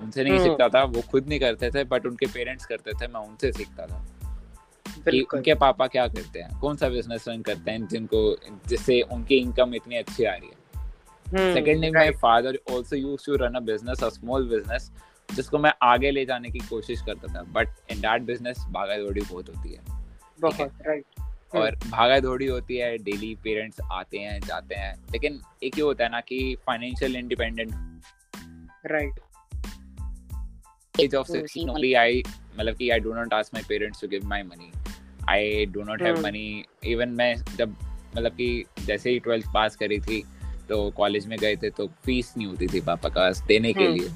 उनसे 0.00 0.24
नहीं 0.24 0.34
Hmm. 0.34 0.42
सीखता 0.42 0.68
था 0.68 0.84
वो 0.84 1.02
खुद 1.02 1.28
नहीं 1.28 1.40
करते 1.40 1.70
थे 1.70 1.84
बट 1.84 2.06
उनके 2.06 2.26
पेरेंट्स 2.26 2.66
करते 2.66 2.92
थे 2.92 3.06
मैं 3.06 3.20
उनसे 3.20 3.52
सीखता 3.52 3.86
था। 3.86 4.06
कि 4.88 5.26
उनके 5.34 5.54
पापा 5.54 5.86
क्या 5.86 6.08
करते 6.08 6.40
हैं? 6.40 6.60
कौन 6.60 6.76
सा 6.76 6.88
बिज़नेस 6.88 7.28
रन 7.28 7.42
करते 7.42 7.70
हैं 7.70 7.88
जिनको 7.88 8.36
जिससे 8.66 9.00
उनकी 9.00 9.36
इनकम 9.36 9.74
इतनी 9.74 9.96
अच्छी 9.96 10.24
आ 10.24 10.34
रही 10.34 10.48
है? 10.48 10.66
हम्म, 11.26 11.54
secondly 11.54 11.90
my 11.90 12.10
father 12.10 12.58
also 12.70 12.96
use 12.96 13.26
to 13.26 13.36
run 13.36 13.54
a 13.54 13.60
business 13.60 14.04
a 14.04 14.08
small 14.08 14.48
business 14.48 14.92
जिसको 15.34 15.58
मैं 15.58 15.72
आगे 15.82 16.10
ले 16.10 16.24
जाने 16.24 16.50
की 16.50 16.58
कोशिश 16.58 17.02
करता 17.02 17.34
था। 17.34 17.42
बट 17.42 17.68
इन 17.90 17.98
दैट 17.98 18.22
बिज़नेस 18.22 18.58
भागा 18.58 18.96
दौड़ी 18.96 19.20
बहुत 19.20 19.48
होती 19.48 19.72
है। 19.72 19.80
बहुत 20.40 20.60
राइट 20.60 21.04
और 21.54 21.76
भागा 21.76 22.20
दौड़ी 22.20 22.46
होती 22.46 22.76
है 22.76 22.98
डेली 22.98 23.34
पेरेंट्स 23.34 23.76
आते 23.92 24.18
हैं 24.18 24.40
जाते 24.40 24.74
हैं। 24.74 24.96
लेकिन 25.12 25.40
एक 25.62 25.78
ये 25.78 25.84
होता 25.84 26.04
है 26.04 26.10
ना 26.10 26.20
कि 26.20 26.56
financial 26.66 27.16
independent 27.16 27.70
right 28.86 29.12
of 30.98 31.28
Hmm. 31.28 31.46
16 31.46 31.70
only 31.70 31.94
I 31.96 32.10
मतलब 32.58 32.74
कि 32.74 32.90
I 32.90 32.98
do 32.98 33.14
not 33.14 33.32
ask 33.32 33.52
my 33.52 33.62
parents 33.64 34.00
to 34.00 34.08
give 34.08 34.24
my 34.26 34.42
money 34.44 34.72
I 35.28 35.64
do 35.66 35.82
not 35.82 36.02
have 36.02 36.14
hmm. 36.14 36.26
Money 36.26 36.64
even 36.86 37.08
मैं 37.10 37.34
जब 37.58 37.74
मतलब 38.16 38.32
कि 38.32 38.64
जैसे 38.86 39.10
ही 39.10 39.18
ट्वेल्थ 39.18 39.46
पास 39.54 39.76
करी 39.76 39.98
थी 40.00 40.22
तो 40.68 40.78
कॉलेज 40.90 41.26
में 41.26 41.38
गए 41.38 41.56
थे 41.56 41.70
तो 41.70 41.86
फ़ीस 42.04 42.32
नहीं 42.36 42.46
होती 42.46 42.66
थी 42.66 42.80
पापा 42.80 43.08
का 43.08 43.30
देने 43.48 43.72
के 43.72 43.84
हम्म। 43.84 43.94
लिए 43.94 44.08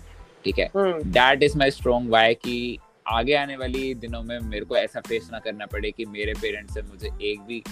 ठीक 0.45 0.59
है 0.59 0.71
that 1.11 1.43
is 1.43 1.57
my 1.59 1.71
strong 1.71 2.11
why 2.11 2.35
कि 2.35 2.79
आगे 3.09 3.35
आने 3.35 3.57
वाली 3.57 3.95
दिनों 3.97 4.23
में 4.23 4.39
मेरे 4.41 4.65
को 4.65 4.77
ऐसा 4.77 5.01
फेस 5.01 5.29
ना 5.33 5.39
करना 5.39 5.67
पड़े 5.67 5.91
कि 5.91 6.05
मेरे 6.07 6.35
पेरेंट्स 6.43 6.75
से 6.75 6.83
मुझे 6.83 7.11
एक 7.23 7.41
भी 7.41 7.63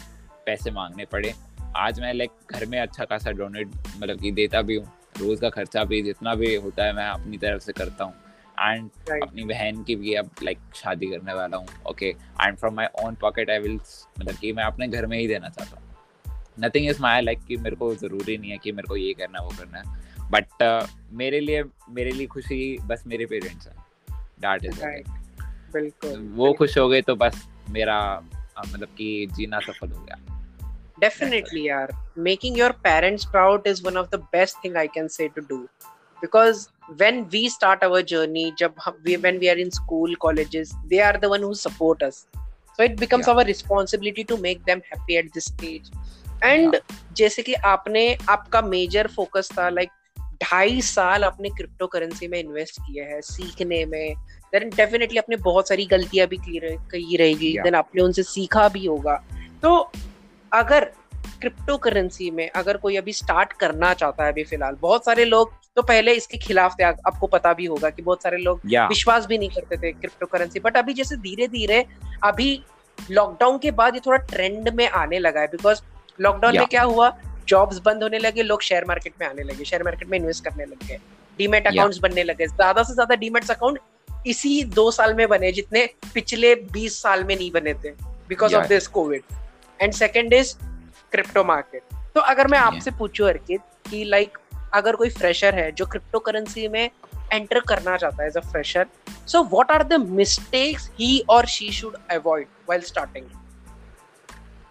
पैसे 0.47 0.71
मांगने 0.71 1.05
पड़े 1.05 1.35
आज 1.77 2.01
मैं 2.01 2.13
लाइक 2.15 2.31
घर 2.53 2.67
में 2.67 2.79
अच्छा 2.81 3.05
खासा 3.05 3.31
डोनेट 3.33 3.69
मतलब 3.97 4.21
कि 4.21 4.33
देता 4.33 4.63
भी 4.63 4.77
हूँ 4.77 4.93
रोज 5.19 5.41
का 5.41 5.49
खर्चा 5.51 5.85
भी 5.85 6.03
जितना 6.03 6.35
भी 6.35 6.55
होता 6.57 6.85
है 6.85 6.93
मैं 6.93 7.07
अपनी 7.07 7.39
तरफ़ 7.39 7.63
से 7.63 7.73
करता 7.73 8.05
हूँ 8.05 8.15
एंड 8.63 8.91
Right. 8.91 9.23
अपनी 9.23 9.45
बहन 9.45 9.83
की 9.85 9.97
भी 9.97 10.15
अब 10.15 10.31
लाइक 10.43 10.59
शादी 10.75 11.07
करने 11.07 11.35
वाला 11.35 11.57
हूँ 11.57 11.67
okay 11.91 12.07
and 12.43 12.57
from 12.57 12.75
my 12.75 12.87
own 13.05 13.15
pocket 13.15 13.51
I 13.51 13.59
will 13.59 13.75
मतलब 14.21 14.35
कि 14.35 14.53
मैं 14.53 14.65
अपने 14.65 14.89
घर 14.89 15.07
में 15.07 15.19
ही 15.19 15.27
देना 15.29 15.49
चाहता 15.49 15.81
हूँ। 15.81 15.85
नथिंग 16.61 16.89
इज़ 16.89 17.03
माई 17.03 17.21
लाइक 17.21 17.39
कि 17.49 17.57
मेरे 17.57 17.77
को 17.77 17.95
ज़रूरी 17.95 18.39
नहीं 18.39 18.51
है 18.51 18.59
कि 18.59 18.73
मेरे 18.73 18.89
को 18.89 18.97
ये 18.97 19.13
करना 19.13 19.41
वो 19.41 19.49
करना। 19.49 19.79
है 19.79 19.85
बट 20.31 20.89
मेरे 21.13 21.41
लिए 21.41 21.65
मेरे 21.91 22.11
लिए 22.11 22.27
खुशी 22.27 22.79
बस 22.79 23.05
मेरे 23.07 23.27
पेरेंट्स 23.27 23.69
हैं। 23.69 23.77
दैट 24.41 24.65
इज़ 24.65 24.85
बिल्कुल 25.73 26.29
वो 26.35 26.53
खुश 26.53 26.79
हो 26.79 26.89
गए 26.89 27.03
तो 27.03 27.17
बस 27.17 27.49
मेरा 27.71 28.21
मतलब 28.69 28.89
कि 28.89 29.29
जीना 29.37 29.59
सफल 29.61 29.89
हो 29.89 30.05
गया। 30.05 30.35
Definitely 31.03 31.61
yaar 31.65 31.89
making 32.27 32.57
your 32.57 32.71
parents 32.87 33.25
proud 33.35 33.67
is 33.73 33.83
one 33.87 33.99
of 34.03 34.07
the 34.15 34.21
best 34.35 34.57
thing 34.63 34.77
i 34.77 34.87
can 34.95 35.11
say 35.17 35.27
to 35.37 35.43
do 35.51 35.59
because 36.23 36.69
when 37.03 37.19
we 37.33 37.41
start 37.49 37.83
our 37.83 38.03
journey 38.03 38.45
jab 38.61 38.73
we, 39.05 39.17
when 39.17 39.39
we 39.39 39.49
are 39.51 39.59
in 39.65 39.71
school 39.71 40.15
colleges 40.27 40.75
they 40.93 41.01
are 41.01 41.17
the 41.25 41.29
one 41.29 41.43
who 41.43 41.55
support 41.55 42.03
us 42.03 42.27
so 42.79 42.85
it 42.85 42.97
becomes 42.97 43.27
Yeah. 43.27 43.35
our 43.35 43.45
responsibility 43.45 44.25
to 44.33 44.39
make 44.47 44.65
them 44.71 44.83
happy 44.91 45.19
at 45.23 45.31
this 45.37 45.51
stage 45.53 45.91
and 46.53 46.77
जैसे 47.17 47.43
कि 47.43 47.55
आपने 47.75 48.03
आपका 48.31 48.63
major 48.63 49.07
focus 49.17 49.49
था 49.59 49.69
like 49.69 49.91
ढाई 50.43 50.81
साल 50.89 51.23
अपने 51.23 51.49
crypto 51.57 51.87
currency 51.95 52.29
में 52.35 52.39
invest 52.41 52.81
किए 52.81 53.05
हैं 53.05 53.21
सीखने 53.29 53.85
में 53.95 54.15
देन 54.55 54.69
डेफिनेटली 54.77 55.19
आपने 55.19 55.37
बहुत 55.49 55.69
सारी 55.69 55.87
गलतियाँ 55.87 56.27
भी 56.29 56.37
की 56.37 56.59
रह- 56.59 56.79
की 56.95 57.17
रहेगी 57.17 57.53
Yeah. 57.53 57.65
देन 57.65 57.75
आपने 57.75 58.03
उनसे 58.03 58.23
सीखा 58.23 58.69
भी 58.77 58.85
होगा 58.87 59.17
तो 59.63 59.75
अगर 60.53 60.85
क्रिप्टो 61.41 61.77
करेंसी 61.87 62.31
में 62.37 62.49
अगर 62.51 62.77
कोई 62.85 62.97
अभी 62.97 63.13
स्टार्ट 63.13 63.53
करना 63.61 63.93
चाहता 63.95 64.25
है 64.25 64.33
अभी 64.33 64.45
फ़िलहाल 64.45 64.77
बहुत 64.81 65.05
सारे 65.05 65.25
लोग 65.25 65.53
तो 65.79 65.83
पहले 65.83 66.13
इसके 66.13 66.39
खिलाफ 66.39 66.75
थे 66.81 66.85
आपको 66.85 67.27
पता 67.27 67.53
भी 67.53 67.67
होगा 67.67 67.91
कि 67.91 68.03
बहुत 68.03 68.23
सारे 68.23 68.37
लोग 68.37 68.61
या 68.67 68.87
विश्वास 68.87 69.27
भी 69.27 69.39
नहीं 69.39 69.49
करते 69.49 69.77
थे 69.77 69.93
क्रिप्टो 69.93 70.27
करेंसी 70.27 70.61
बट 70.61 70.77
अभी 70.77 70.95
जैसे 70.95 71.17
धीरे 71.17 71.47
धीरे 71.49 71.87
अभी 72.25 72.63
लॉकडाउन 73.11 73.59
के 73.59 73.71
बाद 73.71 73.95
ये 73.95 74.01
थोड़ा 74.07 74.19
ट्रेंड 74.19 74.69
में 74.69 74.89
आने 74.89 75.19
लगा 75.19 75.41
है 75.41 75.47
बिकॉज़ 75.47 75.83
लॉकडाउन 76.21 76.59
में 76.59 76.67
क्या 76.67 76.83
हुआ? 76.83 77.17
जॉब्स 77.49 77.79
बंद 77.79 78.03
होने 78.03 78.19
लगे 78.19 78.43
लोग 78.43 78.63
शेयर 78.63 78.85
मार्केट 78.89 79.13
में 79.21 79.27
आने 79.29 79.43
लगे 79.43 79.65
शेयर 79.65 79.83
मार्केट 79.83 80.09
में 80.09 80.19
इन्वेस्ट 80.19 80.45
करने 80.45 80.65
लग 80.65 80.87
गए 80.89 80.99
डीमेट 81.39 81.63
Yeah. 81.63 81.75
अकाउंट्स 81.75 81.99
बनने 81.99 82.23
लगे। 82.23 82.47
ज़्यादा 82.47 82.83
से 82.83 82.95
ज़्यादा 82.95 83.15
डीमेट 83.15 83.51
अकाउंट 83.51 83.79
इसी 84.27 84.65
दो 84.65 84.91
साल 84.91 85.15
में 85.15 85.29
बने 85.29 85.53
जितने 85.53 85.89
पिछले 86.15 86.55
20 86.73 87.01
साल 87.03 87.25
में 87.25 87.37
नहीं 87.37 87.51
बने 87.53 87.75
थे 87.75 87.91
because 88.29 88.55
of 88.55 88.67
this 88.67 88.87
Covid 88.87 89.23
and 89.81 89.93
second 89.93 90.33
is 90.33 90.55
crypto 91.13 91.45
market 91.45 91.83
तो 92.15 92.21
अगर 92.21 92.47
मैं 92.47 92.59
Yeah. 92.59 92.75
आपसे 92.75 92.91
पूछूँ 92.91 93.29
अर्कित 93.29 93.61
कि 93.91 94.05
लाइक 94.05 94.39
अगर 94.75 94.97
कोई 94.97 95.11
फ्रेशर 95.11 95.55
है 95.55 95.73
जो 95.73 95.87
क्रिप्टो 95.87 96.19
करेंसी 96.19 96.69
में 96.69 96.91
एंटर 97.33 97.61
करना 97.61 97.97
चाहता 97.97 98.23
है 98.23 98.29
as 98.29 98.37
a 98.37 98.41
fresher 98.41 98.87
so 99.27 99.43
what 99.45 99.71
are 99.71 99.83
the 99.83 99.93
mistakes 99.93 100.91
he 101.01 101.25
or 101.31 101.47
she 101.47 101.71
should 101.71 101.97
avoid 102.11 102.47
while 102.47 102.83
starting 102.83 103.27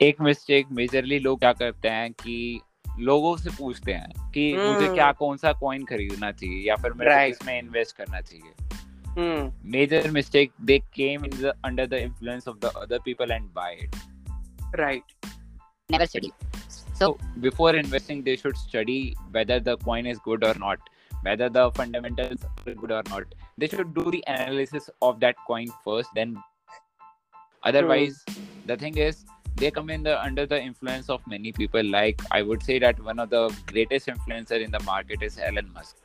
एक 0.01 0.21
मिस्टेक 0.21 0.67
मेजरली 0.71 1.19
लोग 1.19 1.39
क्या 1.39 1.53
करते 1.53 1.87
हैं 1.87 2.11
कि 2.11 2.61
लोगों 2.99 3.37
से 3.37 3.49
पूछते 3.49 3.93
हैं 3.93 4.31
कि 4.31 4.55
hmm. 4.55 4.65
मुझे। 4.65 4.93
क्या 4.93 5.11
कौन 5.11 5.37
सा 5.37 5.53
कॉइन 5.53 5.85
खरीदना 5.85 6.31
चाहिए 6.31 6.67
या 6.67 6.75
फिर 6.75 6.93
मेरे 6.93 7.11
Right. 7.11 7.37
किसमें 7.37 7.59
इन्वेस्ट 7.59 7.97
करना 7.97 8.21
चाहिए 8.21 8.53
hmm 9.07 9.71
major 9.71 10.01
mistake 10.17 10.51
they 10.69 10.79
came 10.99 11.25
in 11.29 11.37
the 11.43 11.53
under 11.69 11.85
the 11.93 12.01
influence 12.07 12.49
of 12.53 12.59
the 12.65 12.71
other 12.83 12.99
people 13.07 13.33
and 13.37 13.53
buy 13.53 13.71
it 13.85 13.95
right 14.75 15.01
never 15.91 16.07
study. 16.09 16.29
So 16.97 17.17
before 17.41 17.75
investing, 17.75 18.23
they 18.23 18.35
should 18.35 18.57
study 18.57 19.15
whether 19.31 19.59
the 19.59 19.77
coin 19.77 20.07
is 20.07 20.17
good 20.19 20.43
or 20.43 20.55
not, 20.55 20.79
whether 21.21 21.47
the 21.47 21.69
fundamentals 21.71 22.43
are 22.43 22.73
good 22.73 22.91
or 22.91 23.03
not. 23.09 23.25
They 23.57 23.67
should 23.67 23.93
do 23.93 24.09
the 24.09 24.23
analysis 24.25 24.89
of 25.01 25.19
that 25.19 25.35
coin 25.45 25.67
first, 25.83 26.09
then 26.15 26.41
otherwise 27.63 28.23
the 28.65 28.77
thing 28.77 28.97
is 28.97 29.25
they 29.57 29.69
come 29.69 29.89
in 29.89 30.03
the 30.03 30.21
under 30.23 30.45
the 30.45 30.59
influence 30.59 31.09
of 31.09 31.21
many 31.27 31.51
people. 31.51 31.83
Like 31.83 32.19
i 32.31 32.41
would 32.41 32.63
say 32.63 32.79
that 32.79 32.99
one 33.03 33.19
of 33.19 33.29
the 33.29 33.43
greatest 33.67 34.07
influencer 34.07 34.63
in 34.63 34.71
the 34.71 34.81
market 34.83 35.21
is 35.21 35.37
elon 35.37 35.71
musk. 35.73 35.95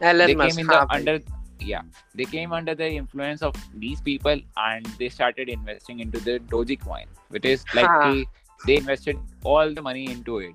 Elon 0.00 0.26
they 0.26 0.34
musk 0.34 0.56
came 0.56 0.60
in 0.60 0.66
the 0.66 0.92
under 0.92 1.20
yeah. 1.60 1.82
They 2.14 2.24
came 2.24 2.52
under 2.52 2.74
the 2.74 2.88
influence 2.88 3.42
of 3.42 3.54
these 3.74 4.00
people 4.00 4.40
and 4.56 4.86
they 4.98 5.10
started 5.10 5.48
investing 5.48 6.00
into 6.00 6.18
the 6.18 6.38
dogecoin 6.40 7.06
which 7.28 7.44
is 7.44 7.64
like 7.74 7.86
the 8.02 8.26
they 8.66 8.76
invested 8.76 9.18
all 9.44 9.72
the 9.72 9.82
money 9.82 10.10
into 10.10 10.38
it. 10.38 10.54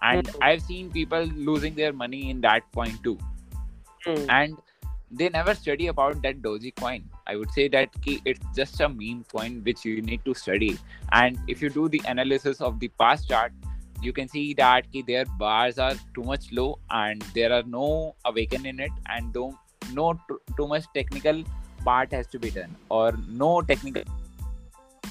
And 0.00 0.26
mm. 0.26 0.46
i've 0.46 0.62
seen 0.62 0.90
people 0.90 1.24
losing 1.50 1.74
their 1.74 1.92
money 1.92 2.30
in 2.30 2.40
that 2.42 2.70
point 2.72 3.02
too. 3.02 3.18
Mm. 4.06 4.26
and 4.30 4.58
they 5.10 5.28
never 5.28 5.54
study 5.54 5.88
about 5.88 6.20
that 6.22 6.40
doji 6.42 6.70
coin 6.80 7.02
i 7.26 7.34
would 7.34 7.50
say 7.50 7.64
that 7.74 7.96
it's 8.06 8.44
just 8.58 8.80
a 8.86 8.88
meme 8.88 9.24
coin 9.32 9.56
which 9.64 9.84
you 9.84 10.00
need 10.02 10.24
to 10.24 10.34
study. 10.34 10.78
And 11.12 11.38
if 11.48 11.60
you 11.62 11.70
do 11.70 11.88
the 11.88 12.00
analysis 12.06 12.60
of 12.60 12.78
the 12.78 12.88
past 13.02 13.28
chart 13.28 13.52
you 14.00 14.12
can 14.12 14.28
see 14.28 14.54
that 14.54 14.86
their 15.06 15.24
bars 15.38 15.78
are 15.78 15.94
too 16.14 16.22
much 16.22 16.52
low 16.52 16.78
and 16.90 17.22
there 17.34 17.52
are 17.52 17.62
no 17.64 18.14
awaken 18.24 18.66
in 18.66 18.80
it 18.80 18.92
and 19.06 19.34
no, 19.34 19.58
no 19.92 20.18
too 20.56 20.68
much 20.68 20.84
technical 20.94 21.42
part 21.84 22.12
has 22.12 22.26
to 22.28 22.38
be 22.38 22.50
done 22.50 22.74
or 22.88 23.12
no 23.28 23.60
technical 23.62 24.02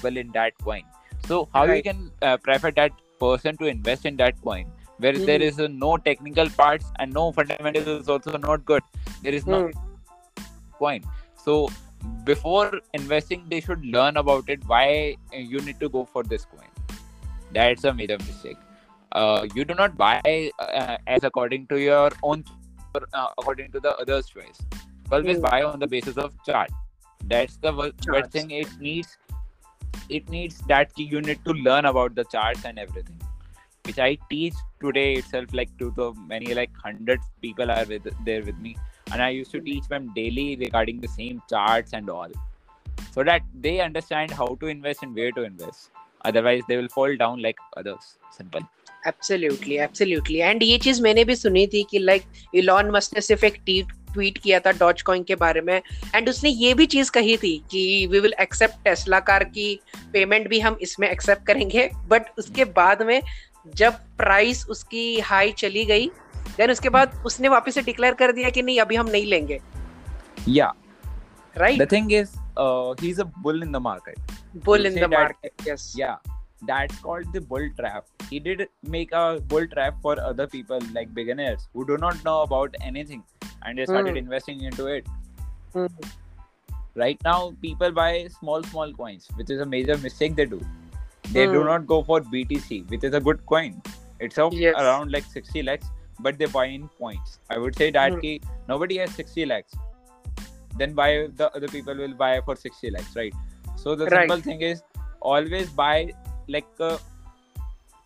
in 0.04 0.30
that 0.32 0.52
coin. 0.62 0.84
So 1.28 1.48
how 1.52 1.66
right. 1.66 1.76
you 1.76 1.82
can 1.82 2.10
uh, 2.22 2.36
prefer 2.38 2.70
that 2.72 2.92
person 3.20 3.56
to 3.58 3.66
invest 3.66 4.06
in 4.06 4.16
that 4.16 4.40
coin 4.42 4.70
where 4.98 5.12
mm. 5.12 5.26
there 5.26 5.42
is 5.42 5.60
uh, 5.60 5.68
no 5.70 5.96
technical 5.96 6.48
parts 6.50 6.86
and 6.98 7.12
no 7.12 7.30
fundamentals 7.32 7.86
is 7.86 8.08
also 8.08 8.36
not 8.36 8.64
good. 8.64 8.82
There 9.22 9.34
is 9.34 9.46
no 9.46 9.66
hmm. 9.66 10.42
coin. 10.78 11.04
So 11.36 11.68
before 12.24 12.80
investing, 12.94 13.44
they 13.48 13.60
should 13.60 13.84
learn 13.84 14.16
about 14.16 14.48
it. 14.48 14.60
Why 14.66 15.16
you 15.32 15.60
need 15.60 15.78
to 15.80 15.88
go 15.88 16.04
for 16.04 16.22
this 16.22 16.44
coin? 16.44 16.98
That's 17.52 17.84
a 17.84 17.94
major 17.94 18.18
mistake. 18.18 18.56
Uh, 19.12 19.46
you 19.54 19.64
do 19.64 19.74
not 19.74 19.96
buy 19.96 20.50
uh, 20.58 20.96
as 21.06 21.24
according 21.24 21.66
to 21.68 21.80
your 21.80 22.10
own 22.22 22.44
uh, 22.94 23.28
according 23.38 23.70
to 23.72 23.80
the 23.80 23.96
other's 23.96 24.26
choice 24.26 24.60
always 25.10 25.38
mm. 25.38 25.42
buy 25.42 25.62
on 25.62 25.78
the 25.78 25.86
basis 25.86 26.16
of 26.18 26.34
chart 26.44 26.70
that's 27.24 27.56
the 27.56 27.72
first 28.06 28.30
thing 28.30 28.50
it 28.50 28.68
needs 28.78 29.16
it 30.09 30.29
needs 30.29 30.59
that 30.71 30.93
key 30.95 31.03
you 31.03 31.21
need 31.21 31.43
to 31.45 31.53
learn 31.67 31.85
about 31.85 32.15
the 32.15 32.25
charts 32.25 32.65
and 32.65 32.79
everything 32.79 33.19
which 33.85 33.99
i 33.99 34.17
teach 34.29 34.53
today 34.81 35.13
itself 35.13 35.53
like 35.53 35.71
to 35.77 35.91
the 35.97 36.11
many 36.33 36.53
like 36.53 36.71
hundreds 36.83 37.25
people 37.41 37.71
are 37.77 37.85
with 37.85 38.07
there 38.25 38.43
with 38.43 38.59
me 38.67 38.75
and 39.11 39.21
i 39.21 39.29
used 39.29 39.51
to 39.51 39.61
teach 39.61 39.87
them 39.87 40.11
daily 40.15 40.55
regarding 40.65 40.99
the 40.99 41.11
same 41.15 41.41
charts 41.49 41.93
and 41.93 42.09
all 42.09 42.31
so 43.11 43.23
that 43.23 43.41
they 43.65 43.79
understand 43.79 44.31
how 44.31 44.49
to 44.61 44.67
invest 44.67 45.03
and 45.03 45.15
where 45.15 45.31
to 45.31 45.43
invest 45.43 45.91
otherwise 46.25 46.63
they 46.67 46.77
will 46.77 46.93
fall 46.99 47.15
down 47.25 47.41
like 47.41 47.67
others 47.77 48.15
simple 48.31 48.71
absolutely 49.07 49.75
absolutely 49.83 50.37
and 50.39 50.63
ये 50.63 50.77
चीज 50.83 51.01
मैंने 51.01 51.23
भी 51.25 51.35
सुनी 51.35 51.65
थी 51.67 51.83
कि 51.89 51.99
like 51.99 52.23
Elon 52.55 52.91
Musk 52.91 53.15
ने 53.15 53.21
सिर्फ 53.21 53.43
एक 53.43 53.55
ट्वीट 53.65 53.91
ट्वीट 54.12 54.38
किया 54.38 54.60
था 54.60 54.72
डॉच 54.72 55.02
कॉइन 55.02 55.22
के 55.22 55.34
बारे 55.34 55.60
में। 55.60 55.80
एंड 56.14 56.28
उसने 56.28 56.50
ये 56.50 56.74
भी 56.74 56.86
चीज़ 56.86 57.10
कही 57.10 57.36
थी 57.36 57.56
कि 57.70 58.06
we 58.06 58.20
will 58.20 58.32
accept 58.40 58.84
Tesla 58.84 59.20
car 59.20 59.44
की 59.44 59.68
पेमेंट 60.12 60.48
भी 60.48 60.60
हम 60.60 60.78
इसमें 60.82 61.08
एक्सेप्ट 61.10 61.46
करेंगे। 61.46 61.90
बट 62.06 62.22
उसके 62.38 62.64
बाद 62.64 63.02
में 63.02 63.20
जब 63.66 63.94
प्राइस 64.18 64.66
उसकी 64.66 65.20
हाई 65.20 65.52
चली 65.52 65.84
गई 65.84 66.06
देन 66.56 66.70
उसके 66.70 66.88
बाद 66.88 67.22
उसने 67.26 67.48
वापस 67.48 67.74
से 67.74 67.82
डिक्लेयर 67.82 68.14
कर 68.14 68.32
दिया 68.32 68.50
कि 68.50 68.62
नहीं 68.62 68.80
अभी 68.80 68.96
हम 68.96 69.10
नहीं 69.10 69.26
लेंगे। 69.26 69.60
Yeah 70.48 70.72
right 71.56 71.82
the 71.82 71.92
thing 71.92 72.12
is 72.12 72.30
he 73.02 73.10
is 73.10 73.20
a 73.20 73.24
bull 73.24 73.62
in 73.62 73.72
the 73.72 73.76
market 73.76 74.64
bull 74.64 74.86
in 74.86 75.00
the 75.00 75.12
market 75.14 75.68
yes 75.68 75.92
yeah 75.98 76.18
That's 76.68 76.96
called 77.02 77.26
the 77.34 77.40
bull 77.50 77.66
trap. 77.78 78.06
He 78.28 78.38
did 78.44 78.62
make 78.92 79.12
a 79.18 79.38
bull 79.50 79.66
trap 79.74 79.98
for 80.04 80.14
other 80.20 80.46
people 80.54 80.80
like 80.94 81.10
beginners 81.18 81.66
who 81.72 81.84
do 81.90 81.98
not 82.04 82.24
know 82.24 82.32
about 82.46 82.78
anything. 82.86 83.20
And 83.62 83.78
they 83.78 83.86
started 83.86 84.16
Hmm. 84.16 84.24
investing 84.24 84.62
into 84.62 84.86
it 84.86 85.06
right 86.94 87.18
now 87.24 87.54
people 87.62 87.92
buy 87.92 88.26
small 88.38 88.62
small 88.64 88.92
coins 88.92 89.28
which 89.36 89.50
is 89.50 89.60
a 89.60 89.66
major 89.66 89.96
mistake 89.98 90.34
they 90.36 90.46
do 90.46 90.60
they 91.36 91.46
do 91.46 91.60
Hmm. 91.60 91.68
not 91.70 91.86
go 91.86 92.02
for 92.02 92.20
btc 92.20 92.78
which 92.90 93.04
is 93.04 93.14
a 93.14 93.20
good 93.20 93.44
coin 93.46 93.80
it's 94.20 94.38
of 94.38 94.52
Yes. 94.52 94.74
around 94.84 95.12
like 95.12 95.24
60 95.24 95.62
lakhs 95.62 95.86
but 96.20 96.38
they 96.38 96.46
buy 96.46 96.64
in 96.66 96.88
points 97.02 97.38
i 97.50 97.58
would 97.58 97.76
say 97.82 97.90
that 97.90 98.12
Hmm. 98.12 98.20
nobody 98.68 98.98
has 98.98 99.14
60 99.14 99.46
lakhs 99.46 99.74
then 100.76 100.94
why 100.94 101.10
the 101.42 101.50
other 101.54 101.68
people 101.68 101.94
will 101.94 102.14
buy 102.24 102.40
for 102.48 102.56
60 102.56 102.90
lakhs 102.90 103.14
right 103.16 103.34
so 103.76 103.94
the 103.94 104.08
Right. 104.10 104.18
simple 104.18 104.40
thing 104.48 104.60
is 104.62 104.82
always 105.20 105.70
buy 105.70 106.12
like 106.48 106.66
uh, 106.80 106.98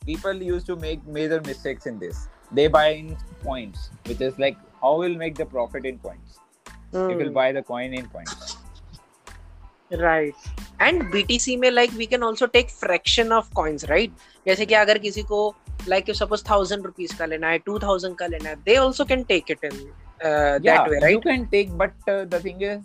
people 0.07 0.35
used 0.35 0.67
to 0.67 0.77
make 0.77 1.07
major 1.07 1.41
mistakes 1.47 1.87
in 1.87 1.99
this. 1.99 2.29
They 2.51 2.67
buy 2.67 2.89
in 2.89 3.17
points, 3.43 3.91
which 4.07 4.21
is 4.21 4.39
like 4.39 4.57
how 4.82 4.98
will 5.00 5.18
make 5.24 5.36
the 5.36 5.46
profit 5.46 5.86
in 5.86 6.00
points. 6.00 6.40
They 6.94 7.16
will 7.16 7.30
Hmm. 7.30 7.34
buy 7.34 7.52
the 7.52 7.64
coin 7.74 7.94
in 8.02 8.10
points. 8.10 8.56
Right 9.94 10.82
and 10.82 11.04
BTC 11.12 11.56
में 11.58 11.70
like 11.72 11.92
we 11.98 12.06
can 12.06 12.24
also 12.24 12.46
take 12.56 12.70
fraction 12.70 13.32
of 13.34 13.50
coins 13.56 13.86
right 13.90 14.14
जैसे 14.48 14.66
कि 14.66 14.74
अगर 14.76 14.98
किसी 15.06 15.22
को 15.32 15.40
like 15.88 16.12
suppose 16.16 16.44
thousand 16.50 16.86
rupees 16.86 17.14
का 17.20 17.26
लेना 17.26 17.50
है 17.50 17.58
two 17.66 17.78
thousand 17.80 18.16
का 18.18 18.28
लेना 18.28 18.50
है 18.50 18.56
they 18.66 18.76
also 18.78 19.06
can 19.12 19.24
take 19.30 19.52
it 19.52 19.64
in 19.64 19.72
yeah, 19.72 20.60
that 20.66 20.90
way 20.90 20.96
you 20.96 21.02
right 21.04 21.28
can 21.28 21.46
take, 21.54 21.72
but 21.84 22.12
uh, 22.14 22.26
the 22.34 22.40
thing 22.48 22.62
is, 22.72 22.82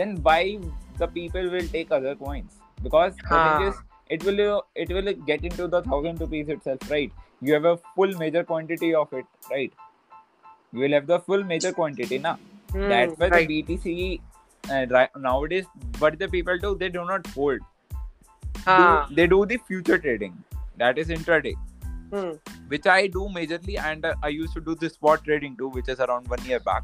then 0.00 0.14
why 0.28 0.38
the 1.02 1.08
people 1.16 1.50
will 1.56 1.68
take 1.74 1.92
other 1.98 2.14
coins? 2.22 2.60
Because 2.86 3.18
the 3.32 3.38
Ah. 3.38 3.44
thing 3.46 3.60
is, 3.66 3.82
it 4.16 4.24
will 4.28 4.40
uh, 4.46 4.60
it 4.84 4.90
will 4.96 5.12
get 5.30 5.44
into 5.50 5.68
the 5.74 5.82
thousand 5.88 6.24
rupees 6.24 6.52
itself, 6.56 6.90
right? 6.94 7.12
You 7.42 7.54
have 7.58 7.68
a 7.72 7.76
full 7.96 8.14
major 8.22 8.44
quantity 8.52 8.90
of 8.94 9.12
it, 9.12 9.26
right? 9.50 9.72
You 10.71 10.79
will 10.79 10.91
have 10.91 11.07
the 11.07 11.19
full 11.19 11.43
major 11.43 11.71
quantity, 11.71 12.17
na? 12.17 12.35
That's 12.73 13.17
why 13.17 13.29
right. 13.29 13.47
the 13.47 13.63
BTC 13.63 14.21
uh, 14.69 14.85
right, 14.89 15.09
nowadays, 15.17 15.65
what 15.97 16.19
the 16.19 16.27
people 16.27 16.57
do, 16.57 16.75
they 16.75 16.89
do 16.89 17.05
not 17.05 17.25
hold. 17.27 17.59
हाँ 18.67 19.07
Do, 19.07 19.15
they 19.15 19.27
do 19.27 19.45
the 19.45 19.57
future 19.57 19.97
trading. 19.97 20.37
That 20.77 20.97
is 20.97 21.09
intraday. 21.09 21.55
hmm, 22.11 22.31
which 22.67 22.87
I 22.87 23.07
do 23.07 23.27
majorly, 23.33 23.79
and 23.79 24.05
uh, 24.05 24.15
I 24.23 24.29
used 24.29 24.53
to 24.53 24.61
do 24.61 24.75
the 24.75 24.89
spot 24.89 25.23
trading 25.23 25.57
too, 25.57 25.69
which 25.69 25.89
is 25.89 25.99
around 25.99 26.27
one 26.27 26.43
year 26.45 26.59
back. 26.59 26.83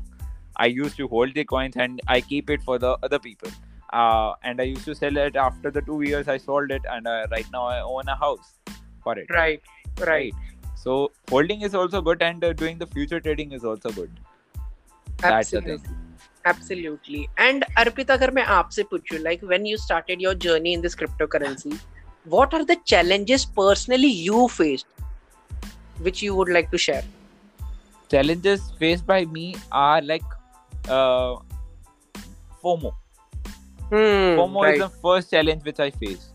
I 0.56 0.68
used 0.68 0.98
to 0.98 1.08
hold 1.08 1.34
the 1.34 1.44
coins 1.44 1.76
and 1.76 2.02
I 2.08 2.22
keep 2.22 2.50
it 2.50 2.64
for 2.64 2.78
the 2.80 2.98
other 3.04 3.20
people. 3.20 3.50
Uh, 3.92 4.34
and 4.44 4.62
I 4.62 4.64
used 4.64 4.86
to 4.86 4.96
sell 4.96 5.18
it 5.18 5.36
after 5.36 5.72
the 5.72 5.82
two 5.82 6.02
years. 6.02 6.28
I 6.28 6.38
sold 6.38 6.72
it, 6.72 6.84
and 6.90 7.08
uh, 7.08 7.28
right 7.32 7.46
now 7.52 7.66
I 7.66 7.82
own 7.82 8.08
a 8.08 8.16
house 8.16 8.54
for 9.04 9.18
it. 9.18 9.28
right 9.30 9.62
right 10.08 10.34
So 10.75 11.13
holding 11.29 11.63
is 11.63 11.75
also 11.75 12.01
good, 12.01 12.23
and 12.23 12.45
uh, 12.45 12.53
doing 12.53 12.79
the 12.79 12.87
future 12.87 13.21
trading 13.21 13.53
is 13.53 13.65
also 13.65 13.91
good. 13.91 14.11
That's 15.19 15.51
the 15.51 15.61
thing. 15.61 15.83
Absolutely. 16.47 17.29
And 17.37 17.65
Arpita, 17.77 18.11
अगर 18.11 18.31
मैं 18.31 18.45
आपसे 18.59 18.83
पूछूं, 18.93 19.19
like 19.25 19.43
when 19.43 19.67
you 19.67 19.77
started 19.77 20.21
your 20.21 20.35
journey 20.35 20.73
in 20.73 20.81
this 20.81 20.95
cryptocurrency, 20.95 21.79
what 22.25 22.55
are 22.55 22.65
the 22.65 22.77
challenges 22.93 23.45
personally 23.45 24.13
you 24.29 24.49
faced, 24.49 24.87
which 25.99 26.23
you 26.23 26.35
would 26.35 26.49
like 26.49 26.71
to 26.71 26.79
share? 26.79 27.05
Challenges 28.11 28.73
faced 28.79 29.07
by 29.07 29.25
me 29.27 29.55
are 29.71 30.01
like 30.01 30.23
uh, 30.89 31.37
FOMO. 32.65 32.95
Hmm, 33.91 34.41
FOMO 34.41 34.63
right. 34.63 34.75
is 34.75 34.81
the 34.81 34.89
first 34.89 35.31
challenge 35.31 35.65
which 35.65 35.79
I 35.79 35.91
face. 35.91 36.31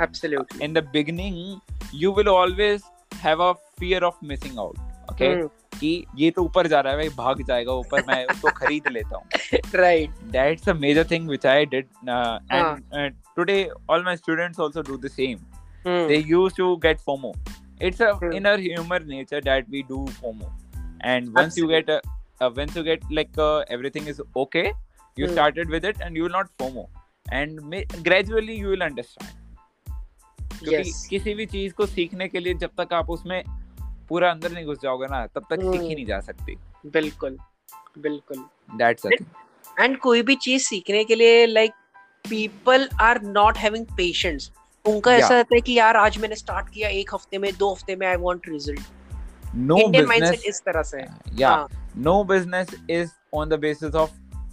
Absolutely. 0.00 0.64
in 0.64 0.72
the 0.72 0.82
beginning 0.82 1.60
you 1.92 2.10
will 2.10 2.28
always 2.28 2.82
have 3.19 3.43
a 3.43 3.51
fear 3.79 4.03
of 4.03 4.25
missing 4.25 4.59
out 4.59 4.87
okay 5.11 5.35
कि 5.79 6.05
ये 6.17 6.29
तो 6.31 6.43
ऊपर 6.43 6.67
जा 6.67 6.79
रहा 6.79 6.93
है 6.93 6.99
भाई 6.99 7.09
भाग 7.17 7.41
जाएगा 7.47 7.73
ऊपर 7.73 8.03
मैं 8.07 8.25
उसको 8.31 8.51
खरीद 8.51 8.87
लेता 8.91 9.15
हूँ। 9.15 9.59
Right 9.75 10.09
that's 10.31 10.69
a 10.69 10.73
major 10.73 11.05
thing 11.11 11.27
which 11.27 11.45
I 11.45 11.65
did 11.65 11.87
and 12.93 13.13
today 13.35 13.63
all 13.89 14.03
my 14.05 14.15
students 14.17 14.59
also 14.59 14.81
do 14.81 14.97
the 14.97 15.11
same 15.11 15.37
they 16.07 16.23
used 16.27 16.57
to 16.57 16.75
get 16.75 16.99
FOMO 16.99 17.33
it's 17.81 18.01
a 18.01 18.11
inner 18.33 18.59
humour 18.59 19.03
nature 19.05 19.41
that 19.41 19.69
we 19.69 19.81
do 19.89 20.05
FOMO 20.21 20.53
and 21.05 21.29
once 21.37 21.57
you 21.57 21.67
get 21.67 21.89
once 22.41 22.77
you 22.77 22.83
get 22.83 23.11
like 23.11 23.67
everything 23.71 24.07
is 24.07 24.21
okay 24.37 24.67
you 25.17 25.27
started 25.27 25.71
with 25.71 25.85
it 25.85 26.01
and 26.01 26.17
you 26.17 26.23
will 26.23 26.33
not 26.33 26.47
FOMO 26.61 26.89
and 27.33 27.59
gradually 28.01 28.53
you 28.53 28.69
will 28.69 28.81
understand 28.81 29.38
क्योंकि 30.59 30.89
yes. 30.89 31.05
किसी 31.09 31.33
भी 31.33 31.45
चीज़ 31.47 31.73
को 31.73 31.85
सीखने 31.85 32.27
के 32.27 32.39
लिए 32.39 32.53
जब 32.55 32.69
तक 32.77 32.93
आप 32.93 33.09
उसमें 33.09 33.41
पूरा 34.09 34.31
अंदर 34.31 34.51
नहीं 34.51 34.65
घुस 34.65 34.77
जाओगे 34.83 35.07
ना 35.07 35.25
तब 35.27 35.45
तक 35.49 35.55
सीख 35.55 35.71
ही 35.71 35.77
हम्म। 35.77 35.93
नहीं 35.93 36.05
जा 36.05 36.19
सकती 36.21 36.57
बिल्कुल 36.87 37.37
बिल्कुल 37.97 38.45
दैट्स 38.77 39.05
थिंग 39.05 39.25
एंड 39.79 39.97
कोई 39.99 40.21
भी 40.21 40.35
चीज़ 40.37 40.63
सीखने 40.63 41.03
के 41.03 41.15
लिए 41.15 41.45
like 41.45 41.71
people 42.25 42.87
are 43.01 43.21
not 43.23 43.57
having 43.57 43.85
patience 43.97 44.51
उनका 44.85 45.11
Yeah. 45.11 45.23
ऐसा 45.23 45.35
रहता 45.35 45.55
है 45.55 45.61
कि 45.61 45.73
यार 45.73 45.95
आज 45.97 46.17
मैंने 46.17 46.35
स्टार्ट 46.35 46.69
किया 46.69 46.89
एक 46.91 47.13
हफ़्ते 47.13 47.37
में 47.37 47.51
दो 47.57 47.71
हफ़्ते 47.73 47.95
में 47.95 48.05
I 48.07 48.15
want 48.17 48.47
result 48.49 49.55
no 49.55 49.87
business 49.87 50.43
इस 50.47 50.61
तरह 50.61 50.83
से 50.83 51.03
yeah. 51.37 51.67
No 51.97 52.23
business 52.23 52.75
is 52.89 53.09
on 53.33 53.49
the 53.49 53.59
basis 53.59 53.95
of 53.95 54.11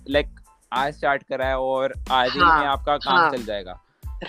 like 0.09 0.41
आज 0.73 0.95
स्टार्ट 0.95 1.23
करा 1.23 1.47
है 1.47 1.59
और 1.59 1.95
आज 2.11 2.31
ही 2.31 2.41
हाँ, 2.41 2.59
में 2.61 2.67
आपका 2.67 2.97
काम 2.97 3.17
हाँ. 3.17 3.31
चल 3.31 3.45
जाएगा 3.45 3.81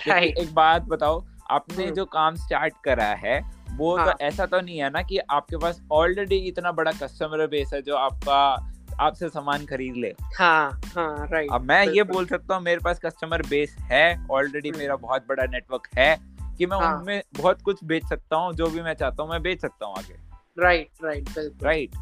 राइट 0.08 0.38
एक 0.38 0.54
बात 0.54 0.82
बताओ 0.88 1.20
आपने 1.50 1.84
हम्म। 1.84 1.94
जो 1.94 2.04
काम 2.06 2.34
स्टार्ट 2.36 2.74
करा 2.84 3.12
है 3.16 3.40
वो 3.70 3.96
हाँ. 3.96 4.06
तो 4.06 4.24
ऐसा 4.24 4.46
तो 4.46 4.60
नहीं 4.60 4.78
है 4.78 4.90
ना 4.90 5.02
कि 5.02 5.18
आपके 5.30 5.56
पास 5.56 5.80
ऑलरेडी 5.92 6.36
इतना 6.48 6.72
बड़ा 6.72 6.92
कस्टमर 6.92 7.46
बेस 7.46 7.70
है 7.74 7.82
जो 7.82 7.96
आपका 7.96 8.40
आपसे 9.00 9.28
सामान 9.28 9.64
खरीद 9.66 9.96
ले 9.96 10.12
हाँ 10.38 10.80
हाँ 10.86 11.28
राइट 11.32 11.50
अब 11.52 11.62
मैं 11.62 11.84
ये 11.86 12.02
बोल 12.04 12.26
सकता 12.26 12.54
हूँ 12.54 12.62
मेरे 12.62 12.80
पास 12.80 13.00
कस्टमर 13.04 13.42
बेस 13.42 13.76
है 13.82 14.04
ऑलरेडी 14.30 14.68
हम्म। 14.68 14.78
मेरा 14.78 14.96
बहुत 14.96 15.26
बड़ा 15.28 15.44
नेटवर्क 15.44 15.88
है 15.98 16.16
कि 16.58 16.66
मैं 16.66 16.78
हाँ। 16.78 16.96
उनमें 16.96 17.22
बहुत 17.36 17.62
कुछ 17.62 17.84
बेच 17.84 18.08
सकता 18.08 18.36
हूँ 18.36 18.54
जो 18.54 18.66
भी 18.66 18.82
मैं 18.82 18.94
चाहता 18.94 19.22
हूँ 19.22 19.30
मैं 19.30 19.42
बेच 19.42 19.60
सकता 19.60 19.86
हूँ 19.86 19.94
आगे 19.98 20.16
right 20.58 21.04
right 21.04 21.28
right 21.62 21.94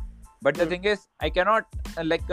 but 0.43 0.57
the. 0.57 0.71
Thing 0.71 0.87
is 0.87 0.99
I 1.23 1.31
cannot 1.31 1.65
like 1.99 2.27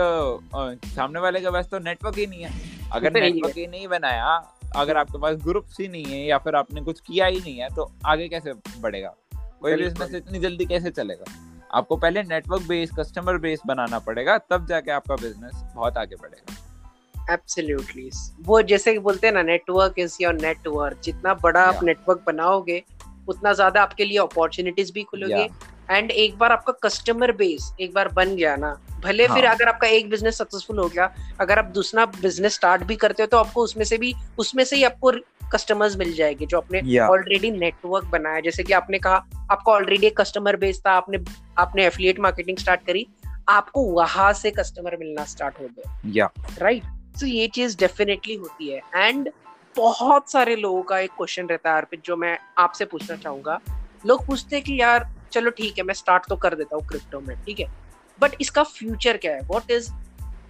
सामने 0.85 1.19
वाले 1.19 1.39
के 1.41 1.51
पास 1.51 1.67
तो 1.69 1.79
नेटवर्क 1.79 2.17
ही 2.17 2.27
नहीं 2.27 2.43
है 2.43 2.51
अगर 2.91 3.13
नेटवर्क 3.21 3.57
ही 3.57 3.67
नहीं 3.67 3.87
बनाया 3.87 4.35
अगर 4.75 4.97
आपके 4.97 5.19
पास 5.19 5.35
ग्रुप्स 5.43 5.79
ही 5.79 5.87
नहीं 5.87 6.05
है 6.05 6.25
या 6.25 6.37
फिर 6.37 6.55
आपने 6.55 6.81
कुछ 6.81 6.99
किया 6.99 7.25
ही 7.25 7.39
नहीं 7.39 7.57
है 7.57 7.69
तो 7.75 7.91
आगे 8.05 8.27
कैसे 8.27 8.53
बढ़ेगा? 8.53 9.13
कोई 9.61 9.75
बिज़नेस 9.75 10.13
इतनी 10.15 10.39
जल्दी 10.39 10.65
कैसे 10.65 10.91
चलेगा? 10.91 11.25
आपको 11.73 11.95
पहले 11.97 12.23
नेटवर्क 12.23 12.67
बेस 12.67 12.89
कस्टमर 12.99 13.37
बेस 13.37 13.61
बनाना 13.67 13.99
पड़ेगा 13.99 14.37
तब 14.49 14.65
जाके 14.67 14.91
आपका 14.91 15.15
बिज़नेस 15.15 15.63
बहुत 15.75 15.97
आगे 15.97 16.15
बढ़ेगा। 16.15 17.33
एब्सोल्युटली 17.33 18.09
वो 18.41 18.61
जैसे 18.61 18.93
कि 18.93 18.99
बोलते 18.99 19.27
हैं 19.27 19.33
ना 19.33 19.41
नेटवर्क 19.43 19.99
इज़ 19.99 20.17
योर 20.21 20.33
नेटवर्क 20.33 21.01
जितना 21.03 21.33
बड़ा 21.33 21.61
आप 21.61 21.83
नेटवर्क 21.83 22.23
बनाओगे 22.27 22.81
उतना 23.27 23.53
ज़्यादा 23.53 23.81
आपके 23.81 24.05
लिए 24.05 24.17
अपॉर्चुनिटीज़ 24.17 24.91
भी 24.93 25.03
खुलेगी। 25.03 25.47
एंड 25.89 26.11
एक 26.11 26.37
बार 26.37 26.51
आपका 26.51 26.73
कस्टमर 26.83 27.31
बेस 27.31 27.73
एक 27.81 27.93
बार 27.93 28.07
बन 28.09 28.35
गया 28.35 28.55
ना 28.55 28.71
भले 29.03 29.25
हाँ. 29.25 29.35
फिर. 29.35 29.45
अगर 29.45 29.67
आपका 29.67 29.87
एक 29.87 30.09
बिज़नेस 30.09 30.37
सक्सेसफुल 30.37 30.79
हो 30.79 30.87
गया 30.87 31.15
अगर 31.39 31.59
आप 31.59 31.65
दूसरा 31.65 32.05
बिज़नेस 32.05 32.53
स्टार्ट 32.53 32.83
भी 32.83 32.95
करते 32.95 33.23
हो 33.23 33.27
तो 33.27 33.37
आपको 33.37 33.63
उसमें 33.63 33.85
से 33.85 33.97
भी 33.97 34.13
उसमें 34.37 34.63
से 34.63 34.75
ही 34.75 34.83
आपको 34.83 35.11
कस्टमर्स 35.53 35.97
मिल 35.97 36.13
जाएँगे 36.13 36.45
जो 36.45 36.57
आपने 36.57 36.81
Yeah. 36.81 37.09
ऑलरेडी 37.09 37.51
नेटवर्क 37.51 38.05
बनाया 38.05 38.39
जैसे 38.39 38.63
कि 38.63 38.73
आपने 38.73 38.99
कहा 38.99 39.15
आपका 39.51 39.71
ऑलरेडी 39.71 40.07
एक 40.07 40.21
कस्टमर 40.21 40.55
बेस 40.55 40.81
था 40.87 40.91
आपने 40.91 41.17
आपने 41.57 41.85
एफिलिएट 41.85 42.19
मार्केटिंग 42.19 42.57
स्टार्ट 42.57 42.81
करी 42.87 43.07
आपको 43.49 43.83
वहाँ 43.83 44.33
से 44.33 44.51
कस्टमर 44.51 44.97
मिलना 44.97 45.25
स्टार्ट 45.25 45.59
हो 45.59 45.67
गए 45.67 46.11
या 46.11 46.29
राइट 46.57 46.83
तो 47.19 47.25
ये 47.25 47.47
चीज़ 47.47 47.77
डेफिनेटली 47.77 48.35
होती 48.35 48.67
है 48.67 48.81
एंड 48.95 49.29
बहुत 49.77 50.31
सारे 50.31 50.55
लोगों 50.55 50.81
का 50.81 50.99
एक 50.99 51.09
क्वेश्चन 51.09 51.47
रहता 51.47 51.69
है 51.69 51.77
अर्पित 51.77 52.01
जो 52.05 52.15
मैं 52.15 52.37
आपसे 52.57 52.85
पूछना 52.85 53.15
चाहूँगा 53.15 53.59
लोग 54.05 54.25
पूछते 54.25 54.55
हैं 54.55 54.65
कि 54.65 54.81
यार 54.81 55.09
चलो 55.31 55.49
ठीक 55.49 55.77
है 55.77 55.83
मैं 55.83 55.93
स्टार्ट 55.93 56.23
तो 56.29 56.35
कर 56.35 56.55
देता 56.55 56.75
हूँ 56.75 56.87
क्रिप्टो 56.87 57.19
में 57.19 57.37
ठीक 57.37 57.59
है 57.59 57.82
बट 58.21 58.35
इसका 58.41 58.63
फ्यूचर 58.63 59.17
क्या 59.17 59.33
है 59.33 59.41
what 59.51 59.71
is 59.71 59.91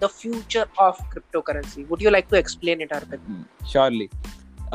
the 0.01 0.07
future 0.19 0.67
of 0.79 1.01
crypto 1.11 1.41
currency 1.41 1.83
would 1.89 2.01
you 2.03 2.09
like 2.09 2.27
to 2.31 2.37
explain 2.37 2.81
it 2.81 2.93
Arpit 2.93 3.19
surely 3.73 4.07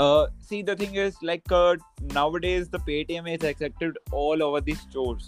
uh 0.02 0.26
see 0.48 0.58
the 0.66 0.74
thing 0.80 0.92
is 1.04 1.16
like 1.28 1.52
uh, 1.60 1.76
nowadays 2.16 2.68
the 2.74 2.80
paytm 2.88 3.30
is 3.32 3.46
accepted 3.48 3.96
all 4.20 4.44
over 4.46 4.60
the 4.68 4.76
stores 4.82 5.24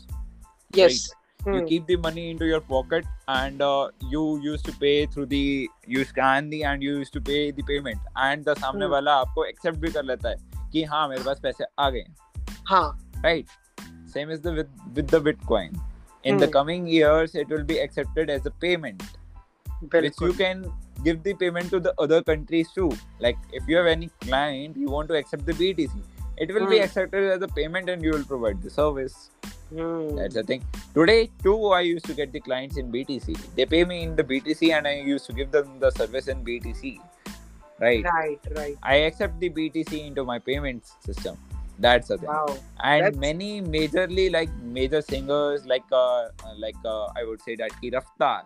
yes 0.77 1.09
you 1.55 1.61
keep 1.69 1.87
the 1.89 1.97
money 2.05 2.25
into 2.31 2.47
your 2.51 2.61
pocket 2.71 3.07
and 3.35 3.63
uh, 3.67 3.89
you 4.15 4.23
used 4.47 4.65
to 4.65 4.73
pay 4.81 5.07
through 5.15 5.25
the 5.27 5.69
you 5.95 6.05
scan 6.11 6.51
the 6.55 6.61
and 6.71 6.87
you 6.87 6.97
used 6.97 7.15
to 7.15 7.23
pay 7.29 7.39
the 7.59 7.65
payment 7.71 8.11
and 8.25 8.49
the 8.49 8.55
सामने 8.61 8.85
Hmm. 8.85 8.93
वाला 8.93 9.15
आपको 9.21 9.47
accept 9.51 9.81
भी 9.85 9.93
कर 9.93 10.05
लेता 10.05 10.29
है 10.29 10.69
कि 10.73 10.83
हाँ 10.91 11.07
मेरे 11.09 11.25
पास 11.25 11.41
पैसे 11.43 11.65
आ 11.79 11.89
गए 11.97 12.05
हाँ 12.73 12.85
right 13.25 13.57
same 14.17 14.35
is 14.37 14.43
the 14.47 14.53
with, 14.59 14.69
with 14.99 15.09
the 15.09 15.21
in 16.25 16.37
mm. 16.37 16.41
the 16.41 16.47
hmm. 16.47 16.53
coming 16.53 16.87
years 16.87 17.35
it 17.35 17.49
will 17.49 17.65
be 17.65 17.79
accepted 17.79 18.31
as 18.31 18.47
a 18.47 18.51
payment 18.51 19.03
Very 19.83 20.09
which 20.09 20.17
good. 20.17 20.33
you 20.33 20.39
can 20.39 20.73
give 21.05 21.23
the 21.23 21.35
payment 21.35 21.71
to 21.71 21.81
the 21.81 21.95
other 21.99 22.23
countries 22.23 22.69
too 22.75 22.91
like 23.19 23.39
if 23.53 23.67
you 23.67 23.77
have 23.77 23.87
any 23.87 24.11
client 24.21 24.77
you 24.77 24.89
want 24.89 25.09
to 25.09 25.15
accept 25.15 25.47
the 25.47 25.53
btc 25.53 25.91
it 26.37 26.53
will 26.53 26.67
mm. 26.67 26.71
be 26.71 26.79
hmm. 26.79 26.85
accepted 26.85 27.31
as 27.31 27.43
a 27.43 27.49
payment 27.49 27.89
and 27.89 28.03
you 28.03 28.11
will 28.11 28.25
provide 28.25 28.63
the 28.63 28.71
service 28.71 29.31
mm. 29.73 30.17
that's 30.17 30.35
the 30.35 30.43
thing 30.43 30.65
today 30.95 31.31
too 31.43 31.69
i 31.69 31.81
used 31.81 32.05
to 32.05 32.15
get 32.15 32.33
the 32.33 32.41
clients 32.41 32.77
in 32.77 32.93
btc 32.93 33.39
they 33.57 33.65
pay 33.65 33.85
me 33.85 34.03
in 34.03 34.15
the 34.17 34.25
btc 34.25 34.73
and 34.77 34.87
i 34.87 34.95
used 34.95 35.27
to 35.27 35.33
give 35.33 35.51
them 35.51 35.79
the 35.79 35.91
service 35.91 36.29
in 36.29 36.45
btc 36.45 36.99
right 37.81 38.05
right 38.05 38.41
right 38.57 38.77
i 38.83 38.97
accept 39.09 39.41
the 39.41 39.49
btc 39.49 40.07
into 40.07 40.25
my 40.25 40.39
payment 40.39 40.93
system 41.01 41.37
that's 41.81 42.09
the 42.09 42.19
thing 42.19 42.29
wow. 42.29 42.47
And 42.83 43.05
That's- 43.05 43.21
many 43.21 43.63
majorly 43.63 44.31
like 44.33 44.55
major 44.79 45.03
singers 45.03 45.67
like 45.67 45.85
uh, 45.93 46.29
like 46.57 46.81
uh, 46.85 47.07
i 47.21 47.25
would 47.25 47.43
say 47.43 47.57
that 47.57 47.77
ki 47.81 47.91
raftar. 47.97 48.43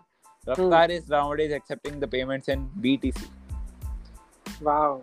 Raftar 0.47 0.89
is 0.95 1.07
nowadays 1.09 1.51
accepting 1.51 1.99
the 1.99 2.07
payments 2.07 2.49
in 2.55 2.69
btc 2.81 3.29
wow. 4.61 5.01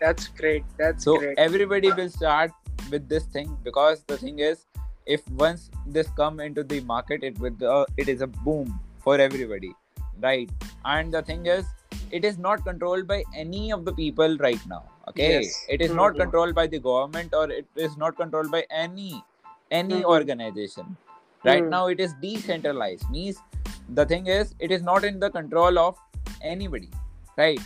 That's 0.00 0.28
great. 0.28 0.64
That's 0.78 1.04
so 1.04 1.18
great. 1.18 1.38
everybody 1.38 1.90
will 1.90 2.10
start 2.10 2.50
with 2.90 3.08
this 3.08 3.24
thing 3.36 3.56
because 3.64 4.02
the 4.06 4.18
thing 4.18 4.40
is 4.40 4.66
if 5.06 5.26
once 5.30 5.70
this 5.86 6.08
come 6.18 6.38
into 6.40 6.62
the 6.62 6.80
market 6.80 7.22
it 7.22 7.38
will 7.38 7.56
uh, 7.66 7.84
it 7.96 8.08
is 8.08 8.20
a 8.20 8.26
boom 8.26 8.78
for 9.02 9.18
everybody 9.18 9.72
right? 10.22 10.50
And 10.84 11.12
the 11.12 11.22
thing 11.22 11.46
is 11.46 11.64
it 12.10 12.24
is 12.24 12.38
not 12.38 12.64
controlled 12.64 13.06
by 13.06 13.22
any 13.34 13.72
of 13.72 13.84
the 13.84 13.92
people 13.92 14.36
right 14.38 14.64
now 14.66 14.82
okay? 15.08 15.30
Yes. 15.42 15.64
it 15.68 15.80
is 15.80 15.92
not 15.92 16.16
controlled 16.16 16.54
by 16.54 16.66
the 16.66 16.78
government 16.78 17.34
or 17.34 17.50
it 17.50 17.66
is 17.76 17.96
not 17.96 18.16
controlled 18.16 18.50
by 18.50 18.64
any 18.70 19.22
any 19.70 20.00
Mhm. 20.00 20.04
organization. 20.16 20.96
Right 21.44 21.62
Mm. 21.62 21.70
now 21.70 21.86
it 21.94 22.00
is 22.00 22.12
decentralized. 22.20 23.08
Means 23.10 23.40
the 23.98 24.04
thing 24.12 24.26
is 24.26 24.54
it 24.58 24.70
is 24.76 24.82
not 24.82 25.04
in 25.04 25.18
the 25.24 25.30
control 25.30 25.78
of 25.78 25.96
anybody 26.52 26.90
right? 27.36 27.60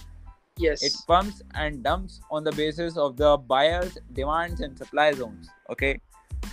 Yes. 0.56 0.82
It 0.82 0.94
pumps 1.06 1.42
and 1.54 1.82
dumps 1.82 2.20
on 2.30 2.44
the 2.44 2.52
basis 2.52 2.96
of 2.96 3.16
the 3.16 3.36
buyers 3.52 3.98
demands 4.12 4.60
and 4.60 4.76
supply 4.76 5.12
zones 5.12 5.48
okay? 5.74 5.92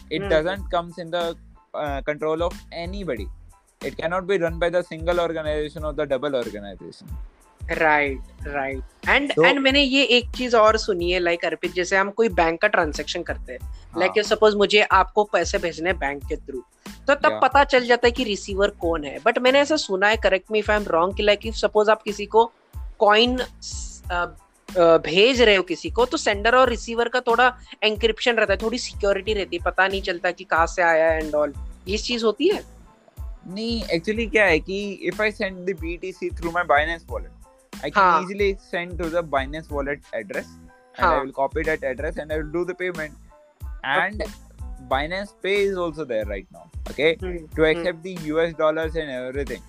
It 0.10 0.22
Hmm. 0.24 0.30
doesn't 0.36 0.70
comes 0.76 0.98
in 0.98 1.12
the 1.12 1.26
uh, 1.74 2.02
control 2.02 2.44
of 2.44 2.54
anybody. 2.72 3.28
It 3.88 3.98
cannot 3.98 4.26
be 4.28 4.38
run 4.38 4.60
by 4.60 4.70
the 4.70 4.84
single 4.84 5.20
organization 5.20 5.84
or 5.84 5.94
the 5.94 6.06
double 6.06 6.36
organization 6.36 7.08
right 7.72 8.48
right 8.48 9.10
and 9.10 9.32
and 9.40 9.60
मैंने 9.60 9.82
ये 9.82 10.04
एक 10.18 10.30
चीज़ 10.36 10.56
और 10.56 10.78
सुनी 10.78 11.12
है 11.12 11.20
like 11.20 11.46
अर्पित 11.46 11.74
जैसे 11.74 11.98
हम 11.98 12.10
कोई 12.12 12.30
bank 12.30 12.62
का 12.62 12.68
ट्रांजैक्शन 12.68 13.24
करते 13.24 13.54
हैं। 13.54 13.60
हाँ, 13.62 14.00
लाइक 14.00 14.26
सपोज़ 14.26 14.56
मुझे 14.56 14.82
आपको 14.82 15.24
पैसे 15.24 15.58
भेजने 15.58 15.94
बैंक 15.94 16.24
के 16.26 16.36
थ्रू 16.36 16.64
तो 17.08 17.16
तब 17.16 17.24
Yeah. 17.24 17.42
पता 17.42 17.64
चल 17.64 17.86
जाता 17.86 18.08
है 18.08 18.12
कि 18.12 18.24
रिसीवर 18.24 18.70
कौन 18.82 19.04
है। 19.04 19.18
बट 19.26 19.38
मैंने 19.40 19.60
ऐसा 19.60 19.76
सुना 19.76 20.08
है 20.08 20.18
correct 20.18 20.52
me 20.52 20.60
if 20.60 20.72
I 20.72 20.78
am 20.78 20.86
wrong 20.88 21.16
कि 21.18 21.24
लाइक 21.24 21.46
इफ़ 21.46 21.56
सपोज़ 21.56 21.92
आप 21.92 22.02
किसी 22.02 22.26
को 22.26 22.52
कॉइन 23.00 23.38
भेज 24.80 25.42
रहे 25.42 25.56
हो 25.56 25.64
किसी 25.64 25.90
को 25.90 26.06
तो 26.06 26.18
सेंडर 26.18 26.56
और 26.56 26.70
रिसीवर 26.70 27.10
का 27.10 27.20
थोड़ा 27.20 27.48
एंक्रिप्शन 27.84 28.36
रहता 28.36 28.54
है 28.54 28.60
थोड़ी 28.62 28.78
सिक्योरिटी 28.78 29.34
रहती 29.34 29.58
है। 29.58 29.64
पता 29.64 29.88
नहीं 29.88 30.02
चलता 30.02 30.32
कि 30.32 30.44
कहाँ 30.44 30.68
से 30.68 30.82
आया 30.82 31.12
एंड 31.14 31.36
ऑल 31.36 31.54
ये 31.88 31.98
चीज़ 31.98 32.26
होती 32.26 32.48
है? 32.48 32.64
नहीं 33.48 33.82
एक्चुअली 33.84 34.26
क्या 34.28 34.46
है 34.46 34.60
कि 34.60 34.80
if 35.04 35.22
I 35.22 35.32
send 35.32 35.58
the 35.58 35.78
BTC 35.84 36.38
through 36.40 36.52
my 36.52 36.64
Binance 36.64 37.10
wallet 37.12 37.37
I 37.84 37.90
can 37.90 38.24
easily 38.24 38.58
send 38.60 38.98
to 39.00 39.10
the 39.10 39.24
Binance 39.24 39.70
wallet 39.70 40.00
address 40.14 40.48
and. 40.98 41.06
I 41.06 41.24
will 41.24 41.32
copy 41.32 41.64
that 41.64 41.84
address 41.84 42.18
and 42.18 42.32
I 42.32 42.38
will 42.38 42.52
do 42.52 42.66
the 42.66 42.76
payment. 42.76 43.14
And 43.84 44.22
okay. 44.22 44.32
Binance 44.90 45.34
Pay 45.42 45.64
is 45.64 45.78
also 45.78 46.06
there 46.06 46.26
right 46.26 46.48
now. 46.52 46.70
Okay. 46.90 47.16
Mm. 47.16 47.50
To 47.56 47.62
hmm. 47.62 47.64
accept 47.64 48.00
mm. 48.00 48.04
the 48.04 48.14
US 48.34 48.54
dollars 48.54 48.96
and 48.96 49.10
everything. 49.10 49.62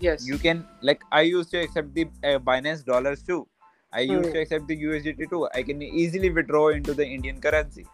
Yes. 0.00 0.26
You 0.26 0.36
can, 0.36 0.66
like, 0.80 1.02
I 1.12 1.22
used 1.22 1.50
to 1.52 1.60
accept 1.60 1.94
the 1.94 2.06
uh, 2.24 2.38
Binance 2.38 2.84
dollars 2.84 3.22
too. 3.22 3.46
I 3.92 4.04
hmm. 4.04 4.12
used 4.12 4.30
mm. 4.30 4.32
to 4.32 4.40
accept 4.40 4.66
the 4.66 4.76
USDT 4.82 5.30
too. 5.30 5.48
I 5.54 5.62
can 5.62 5.82
easily 5.82 6.30
withdraw 6.30 6.68
into 6.68 6.94
the 6.94 7.06
Indian 7.06 7.40
currency. 7.40 7.86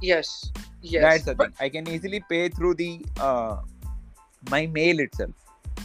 Yes. 0.00 0.50
Yes. 0.82 1.02
That's 1.02 1.24
the 1.24 1.34
but... 1.34 1.54
thing. 1.54 1.66
I 1.66 1.68
can 1.68 1.88
easily 1.88 2.24
pay 2.28 2.48
through 2.48 2.74
the 2.74 3.04
uh, 3.20 3.58
my 4.50 4.66
mail 4.66 5.00
itself. 5.00 5.30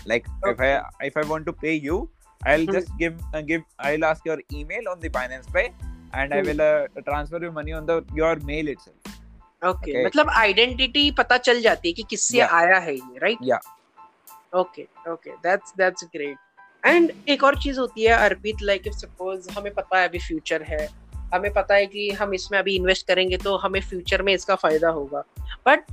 Like 0.05 0.25
okay. 0.43 0.51
if 0.51 0.81
I 0.81 1.05
if 1.05 1.17
I 1.17 1.29
want 1.29 1.45
to 1.45 1.53
pay 1.53 1.73
you, 1.73 2.09
i'll 2.47 2.65
Hmm. 2.65 2.75
just 2.75 2.91
give 2.99 3.15
uh, 3.33 3.41
give 3.43 3.63
i'll 3.87 4.05
ask 4.09 4.25
your 4.25 4.39
email 4.53 4.89
on 4.91 4.99
the 4.99 5.11
binance 5.11 5.47
pay 5.55 5.67
and 6.13 6.33
i 6.33 6.39
Hmm. 6.39 6.47
will 6.49 6.61
uh, 6.61 7.05
transfer 7.07 7.41
your 7.45 7.53
money 7.55 7.73
on 7.73 7.89
the 7.91 7.97
your 8.21 8.33
mail 8.51 8.73
itself 8.75 9.15
okay 9.61 9.91
Okay. 9.91 10.05
मतलब 10.05 10.29
identity 10.37 11.09
पता 11.17 11.37
चल 11.39 11.61
जाती 11.61 11.89
है 11.89 11.93
कि 11.93 12.03
किससे 12.09 12.37
Yeah. 12.37 12.51
आया 12.53 12.77
है 12.79 12.93
ये 12.95 13.19
right 13.23 13.39
Yeah. 13.47 13.59
Okay 14.55 14.87
okay 15.11 15.31
that's 15.43 15.73
that's 15.77 16.03
great 16.15 16.85
and 16.85 17.11
एक 17.29 17.43
और 17.43 17.57
चीज़ 17.61 17.79
होती 17.79 18.03
है 18.03 18.13
अर्पित 18.25 18.61
लाइक 18.63 18.87
इफ़ 18.87 18.95
सपोज़ 18.95 19.49
हमें 19.57 19.73
पता 19.73 19.99
है 19.99 20.07
अभी 20.07 20.19
फ्यूचर 20.27 20.63
है 20.63 20.87
हमें 21.33 21.51
पता 21.53 21.75
है 21.75 21.85
कि 21.85 22.09
हम 22.19 22.33
इसमें 22.33 22.57
अभी 22.59 22.75
इन्वेस्ट 22.75 23.07
करेंगे 23.07 23.37
तो 23.37 23.55
हमें 23.57 23.79
फ्यूचर 23.81 24.21
में 24.21 24.33
इसका 24.33 24.55
फ़ायदा 24.55 24.89
होगा 24.99 25.23
बट 25.67 25.85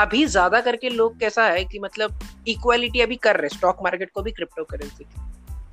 अभी 0.00 0.24
ज़्यादा 0.26 0.60
करके 0.60 0.88
लोग 0.90 1.18
कैसा 1.20 1.46
है 1.48 1.64
कि 1.64 1.78
मतलब 1.78 2.18
इक्वालिटी 2.48 3.00
अभी 3.00 3.16
कर 3.22 3.36
रहे 3.36 3.48
स्टॉक 3.48 3.82
मार्केट 3.82 4.10
को 4.14 4.22
भी 4.22 4.30
क्रिप्टो 4.32 4.64
करेंसी 4.64 5.06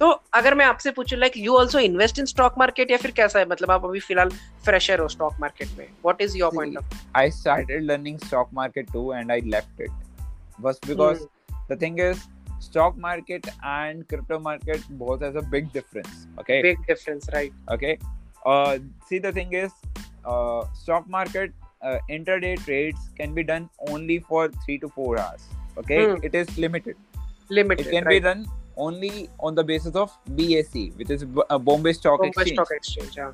तो 0.03 0.09
अगर 0.33 0.55
मैं 0.55 0.65
आपसे 0.65 0.91
पूछूँ 0.91 1.17
like 1.19 1.33
you 1.37 1.55
also 1.57 1.79
invest 1.79 2.17
in 2.19 2.25
stock 2.25 2.55
market 2.59 2.89
या 2.91 2.97
फिर 2.97 3.11
कैसा 3.17 3.39
है? 3.39 3.45
मतलब 3.49 3.71
आप 3.71 3.85
अभी 3.85 3.99
फ़िलहाल 3.99 4.29
फ्रेशर 4.65 4.99
हो 4.99 5.07
स्टॉक 5.07 5.35
मार्केट 5.41 5.67
में. 5.77 5.85
What 6.03 6.21
is 6.21 6.37
your 6.37 6.51
point 6.55 6.77
of 6.77 6.95
I 7.17 7.29
started 7.31 7.83
learning 7.83 8.17
stock 8.19 8.49
market 8.53 8.91
too 8.93 9.13
and 9.13 9.31
I 9.31 9.41
left 9.43 9.81
it 9.81 9.91
बस 10.61 10.79
because 10.87 11.19
the 11.71 11.77
thing 11.81 11.99
is 11.99 12.23
stock 12.61 12.97
market 12.99 13.47
and 13.47 14.03
crypto 14.05 14.39
market 14.39 14.91
both 15.03 15.23
has 15.23 15.37
a 15.37 15.41
big 15.51 15.67
difference 15.73 16.25
okay 16.39 16.61
big 16.61 16.81
difference 16.87 17.29
right 17.33 17.71
okay 17.73 17.95
see 19.09 19.19
the 19.19 19.35
thing 19.35 19.55
is 19.55 19.71
stock 20.81 21.05
market 21.09 21.53
intraday 22.11 22.55
trades 22.55 23.07
can 23.17 23.33
be 23.33 23.43
done 23.43 23.67
only 23.91 24.19
for 24.29 24.51
3 24.67 24.81
to 24.81 24.91
4 24.99 25.17
hours 25.19 25.49
okay 25.79 26.03
it 26.25 26.35
is 26.35 26.59
limited 26.61 26.95
limited 27.51 27.87
it 27.87 27.91
can 27.91 28.05
be 28.07 28.19
done 28.19 28.45
only 28.77 29.29
on 29.39 29.55
the 29.55 29.63
basis 29.63 29.95
of 29.95 30.11
BSE 30.37 30.83
which 30.97 31.09
is 31.09 31.23
B- 31.25 31.45
uh, 31.49 31.57
Bombay 31.59 31.93
Stock 31.93 32.25
Exchange. 32.25 32.53
Stock 32.53 32.71
exchange 32.73 33.19
हाँ 33.19 33.31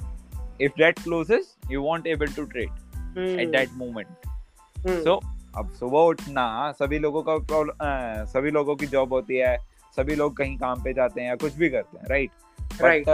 if 0.61 0.73
that 0.79 0.97
closes 1.03 1.49
you 1.71 1.81
won't 1.83 2.07
able 2.13 2.31
to 2.37 2.45
trade 2.53 2.77
Hmm. 3.17 3.39
at 3.43 3.51
that 3.53 3.71
moment. 3.77 4.27
Hmm. 4.75 4.99
so 5.07 5.19
अब 5.57 5.71
सुबह 5.79 5.99
उठना 6.07 6.45
सभी 6.79 6.99
लोगों 6.99 7.21
का 7.23 7.37
problem 7.37 8.25
सभी 8.33 8.51
लोगों 8.51 8.75
की 8.75 8.87
जॉब 8.87 9.13
होती 9.13 9.37
है 9.37 9.57
सभी 9.95 10.15
लोग 10.15 10.35
कहीं 10.37 10.57
काम 10.57 10.83
पे 10.83 10.93
जाते 10.93 11.21
हैं 11.21 11.27
या 11.27 11.35
कुछ 11.35 11.53
भी 11.53 11.69
करते 11.69 11.97
हैं 11.97 12.07
राइट 12.09 12.81
राइट 12.81 13.05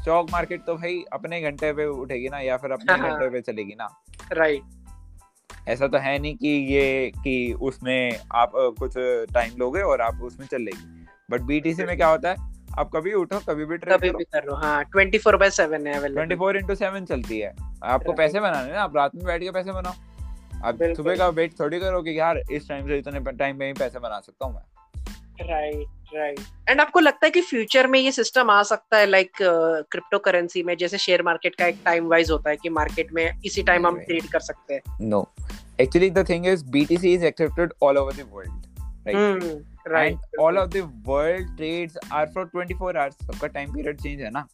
स्टॉक 0.00 0.30
मार्केट 0.32 0.64
तो 0.66 0.74
भाई 0.74 1.04
अपने 1.12 1.40
घंटे 1.40 1.72
पे 1.72 1.86
उठेगी 1.86 2.28
ना 2.28 2.38
या 2.40 2.56
फिर 2.56 2.70
अपने 2.70 2.92
हाँ, 2.92 2.98
हाँ. 3.00 3.10
घंटे 3.10 3.28
पे 3.30 3.40
चलेगी 3.52 3.74
ना? 3.78 3.88
राइट 4.32 5.68
ऐसा 5.68 5.86
तो 5.88 5.98
है 5.98 6.18
नहीं 6.18 6.36
कि 6.36 6.48
ये 6.72 7.10
कि 7.16 7.52
उसमें 7.62 8.18
आप 8.34 8.52
कुछ 8.78 8.94
टाइम 9.34 9.56
लोगे 9.58 9.80
और 9.82 10.00
आप 10.00 10.20
उसमें 10.22 10.46
चल 10.46 10.62
लेगी 10.62 10.95
बट 11.30 11.40
बीटीसी 11.42 11.84
में 11.84 11.96
क्या 11.96 12.08
होता 12.08 12.30
है? 12.30 12.54
आप 12.78 12.90
कभी 12.94 13.12
उठो 13.14 13.38
कभी 13.48 13.64
भी 13.64 13.76
ट्रेड 13.76 13.94
कभी 13.94 14.08
करो। 14.08 14.18
भी 14.18 14.24
कर 14.24 14.44
लो। 14.46 14.54
हाँ 14.56 14.84
ट्वेंटी 14.84 15.18
फोर 15.18 15.36
बाय 15.36 15.50
सेवन 15.50 15.86
है 15.86 15.92
twenty 15.92 16.08
available 16.08 16.36
four 16.36 16.56
into 16.56 16.74
seven 16.74 17.04
चलती 17.04 17.38
है। 17.38 17.54
आपको 17.84 18.12
पैसे 18.12 18.40
बनाने 18.40 18.66
हैं 18.66 18.74
ना 18.74 18.82
आप 18.82 18.96
रात 18.96 19.14
में 19.14 19.24
बैठ 19.26 19.42
के 19.42 19.50
पैसे 19.50 19.72
बनाओ। 19.72 19.94
आप 20.64 20.78
सुबह 20.96 21.16
का 21.16 21.28
वेट 21.28 21.58
थोड़ी 21.60 21.80
करोगे 21.80 22.12
कि 22.12 22.18
यार 22.18 22.42
इस 22.50 22.68
टाइम 22.68 22.88
से 22.88 22.98
इतने 22.98 23.32
टाइम 23.32 23.58
में 23.58 23.66
ही 23.66 23.72
पैसे 23.72 23.98
बना 23.98 24.20
सकता 24.20 24.46
हूँ 24.46 24.54
मैं। 24.54 24.62
राइट 25.40 26.14
राइट 26.14 26.40
एंड 26.68 26.80
आपको 26.80 27.00
लगता 27.00 27.26
है 27.26 27.30
कि 27.30 27.40
फ्यूचर 27.40 27.86
में 27.86 27.98
ये 27.98 28.12
सिस्टम 28.12 28.50
आ 28.50 28.62
सकता 28.62 28.98
है 28.98 29.06
लाइक 29.06 29.30
क्रिप्टो 29.40 30.18
करेंसी 30.18 30.62
में? 30.62 30.76
जैसे 30.76 30.98
शेयर 30.98 31.22
मार्केट 31.22 31.54
का 31.54 31.66
एक 31.66 31.80
टाइम 31.84 32.08
वाइज 32.10 32.30
होता 32.30 32.50
है 32.50 32.56
कि 32.56 32.68
मार्केट 32.70 33.12
में 33.12 33.40
इसी 33.44 33.62
टाइम 33.62 33.86
हम 33.86 33.98
ट्रेड 34.00 34.30
कर 34.32 34.40
सकते 34.40 34.74
हैं। 34.74 35.10
No. 35.10 35.24
Actually, 35.78 36.10
the 36.18 36.24
thing 36.24 36.46
is, 36.50 36.62
BTC 36.76 37.16
is 37.16 37.28
accepted 37.30 37.74
all 37.80 37.98
over 38.02 38.16
the 38.20 38.26
world. 38.36 38.65
Right. 39.06 39.18
Hmm, 39.18 39.92
right 39.92 40.16
And 40.16 40.40
all 40.44 40.56
of 40.60 40.70
the 40.74 40.82
world 41.08 41.50
trades 41.58 41.96
are 42.12 42.26
for 42.36 42.44
24 42.46 42.92
hours. 42.92 43.26
सबका 43.26 43.46
टाइम 43.46 43.72
पीरियड 43.72 44.00
चेंज 44.00 44.20
है 44.20 44.30
ना? 44.30 44.46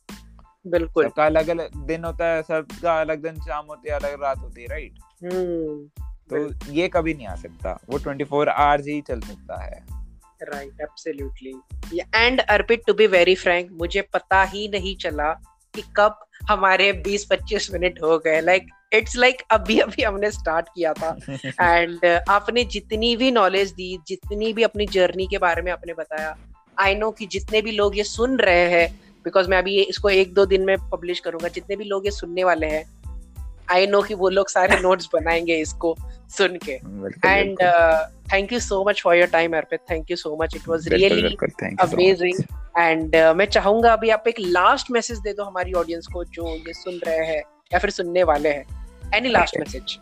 बिल्कुल। 0.66 1.04
सबका 1.04 1.26
अलग 1.26 1.48
अलग 1.48 1.76
दिन 1.76 2.04
होता 2.04 2.26
है 2.26 2.42
सबका 2.42 3.00
अलग 3.00 3.22
दिन 3.22 3.34
शाम 3.34 3.66
होती 3.66 3.88
है 3.88 3.94
अलग 3.94 4.22
रात 4.22 4.38
होती 4.38 4.62
है 4.62 4.68
राइट 4.68 4.98
हम्म 5.24 6.02
तो 6.30 6.72
ये 6.72 6.88
कभी 6.88 7.14
नहीं 7.14 7.26
आ 7.26 7.34
सकता। 7.34 7.80
वो 7.88 7.98
24 7.98 8.48
आवर्स 8.48 8.86
ही 8.86 9.00
चल 9.00 9.20
सकता 9.20 9.62
है। 9.62 9.84
Right 10.42 10.80
absolutely 10.80 12.00
and 12.14 12.40
Arpit 12.40 12.82
to 12.86 12.94
be 12.94 13.06
very 13.06 13.34
frank 13.34 13.70
मुझे 13.72 14.02
पता 14.02 14.42
ही 14.42 14.68
नहीं 14.68 14.96
चला 14.96 15.32
कि 15.74 15.82
कब 15.96 16.18
हमारे 16.50 16.92
20-25 16.92 17.72
मिनट 17.72 18.02
हो 18.02 18.18
गए। 18.18 18.40
लाइक 18.40 18.66
इट्स 18.94 19.16
लाइक 19.16 19.42
अभी 19.50 19.78
अभी 19.78 20.02
हमने 20.02 20.30
स्टार्ट 20.30 20.68
किया 20.68 20.92
था। 20.92 21.18
एंड 21.46 22.22
आपने 22.28 22.64
जितनी 22.64 23.16
भी 23.16 23.30
नॉलेज 23.30 23.70
दी 23.70 23.98
जितनी 24.08 24.52
भी 24.52 24.62
अपनी 24.62 24.86
जर्नी 24.86 25.26
के 25.26 25.38
बारे 25.38 25.62
में 25.62 25.72
आपने 25.72 25.92
बताया 25.92 26.36
आई 26.78 26.94
नो 26.94 27.10
कि 27.10 27.26
जितने 27.26 27.62
भी 27.62 27.70
लोग 27.70 27.98
ये 27.98 28.04
सुन 28.04 28.38
रहे 28.38 28.70
हैं 28.70 29.00
बिकॉज़ 29.24 29.48
मैं 29.48 29.58
अभी 29.58 29.82
इसको 29.82 30.10
एक 30.10 30.34
दो 30.34 30.46
दिन 30.46 30.62
में 30.62 30.76
पब्लिश 30.90 31.20
करूँगा 31.20 31.48
जितने 31.48 31.76
भी 31.76 31.84
लोग 31.84 32.04
ये 32.04 32.10
सुनने 32.10 32.44
वाले 32.44 32.66
हैं 32.66 33.02
आई 33.70 33.86
नो 33.86 34.02
कि 34.02 34.14
वो 34.14 34.28
लोग 34.28 34.48
सारे 34.48 34.80
नोट्स 34.82 35.08
बनाएँगे 35.12 35.56
इसको 35.56 35.96
सुन 36.30 36.58
के। 36.68 36.72
And 37.28 37.58
thank 38.32 38.52
you 38.52 38.60
so 38.60 38.84
much 38.88 39.02
for 39.02 39.16
your 39.16 39.26
time 39.26 39.56
Arpit 39.56 39.80
thank 39.90 40.10
you 40.10 40.16
so 40.16 40.38
much 40.42 40.56
it 40.56 40.68
was 40.68 40.88
really 40.88 41.22
बिल्कुल, 41.22 41.48
thank 41.48 41.80
you 41.80 41.90
so 41.90 41.98
much. 41.98 42.20
amazing. 42.20 42.52
And 42.78 43.16
मैं 43.16 43.44
चाहूँगा 43.44 43.92
अभी 43.92 44.10
आप 44.10 44.24
एक 44.28 44.34
लास्ट 44.40 44.90
मैसेज 44.90 45.18
दे 45.18 45.32
दो 45.32 45.42
हमारी 45.42 45.72
ऑडियंस 45.72 46.06
को 46.06 46.24
जो 46.24 46.48
ये 46.48 46.72
सुन 46.72 46.94
रहे 46.94 47.26
हैं 47.26 47.42
या 47.72 47.78
फिर 47.78 47.90
सुनने 47.90 48.22
वाले 48.22 48.48
हैं। 48.48 48.81
एनी 49.14 49.28
लास्ट 49.28 49.58
मैसेज 49.58 49.98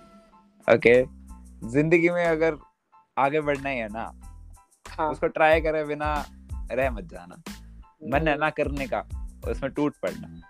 ओके 0.74 1.04
ज़िंदगी 1.68 2.08
में 2.08 2.24
अगर 2.24 2.56
आगे 3.18 3.40
बढ़ना 3.40 3.68
ही 3.68 3.78
है 3.78 3.88
ना 3.88 4.12
हाँ। 4.88 5.10
उसको 5.10 5.26
ट्राई 5.26 5.60
करे 5.60 5.84
बिना 5.84 6.26
रह 6.72 6.90
मत 6.90 7.04
जाना। 7.04 7.42
मन 8.08 8.28
है 8.28 8.38
ना 8.38 8.50
करने 8.50 8.86
का 8.86 9.00
उसमें 9.48 9.72
टूट 9.72 9.94
पड़ना। 10.02 10.40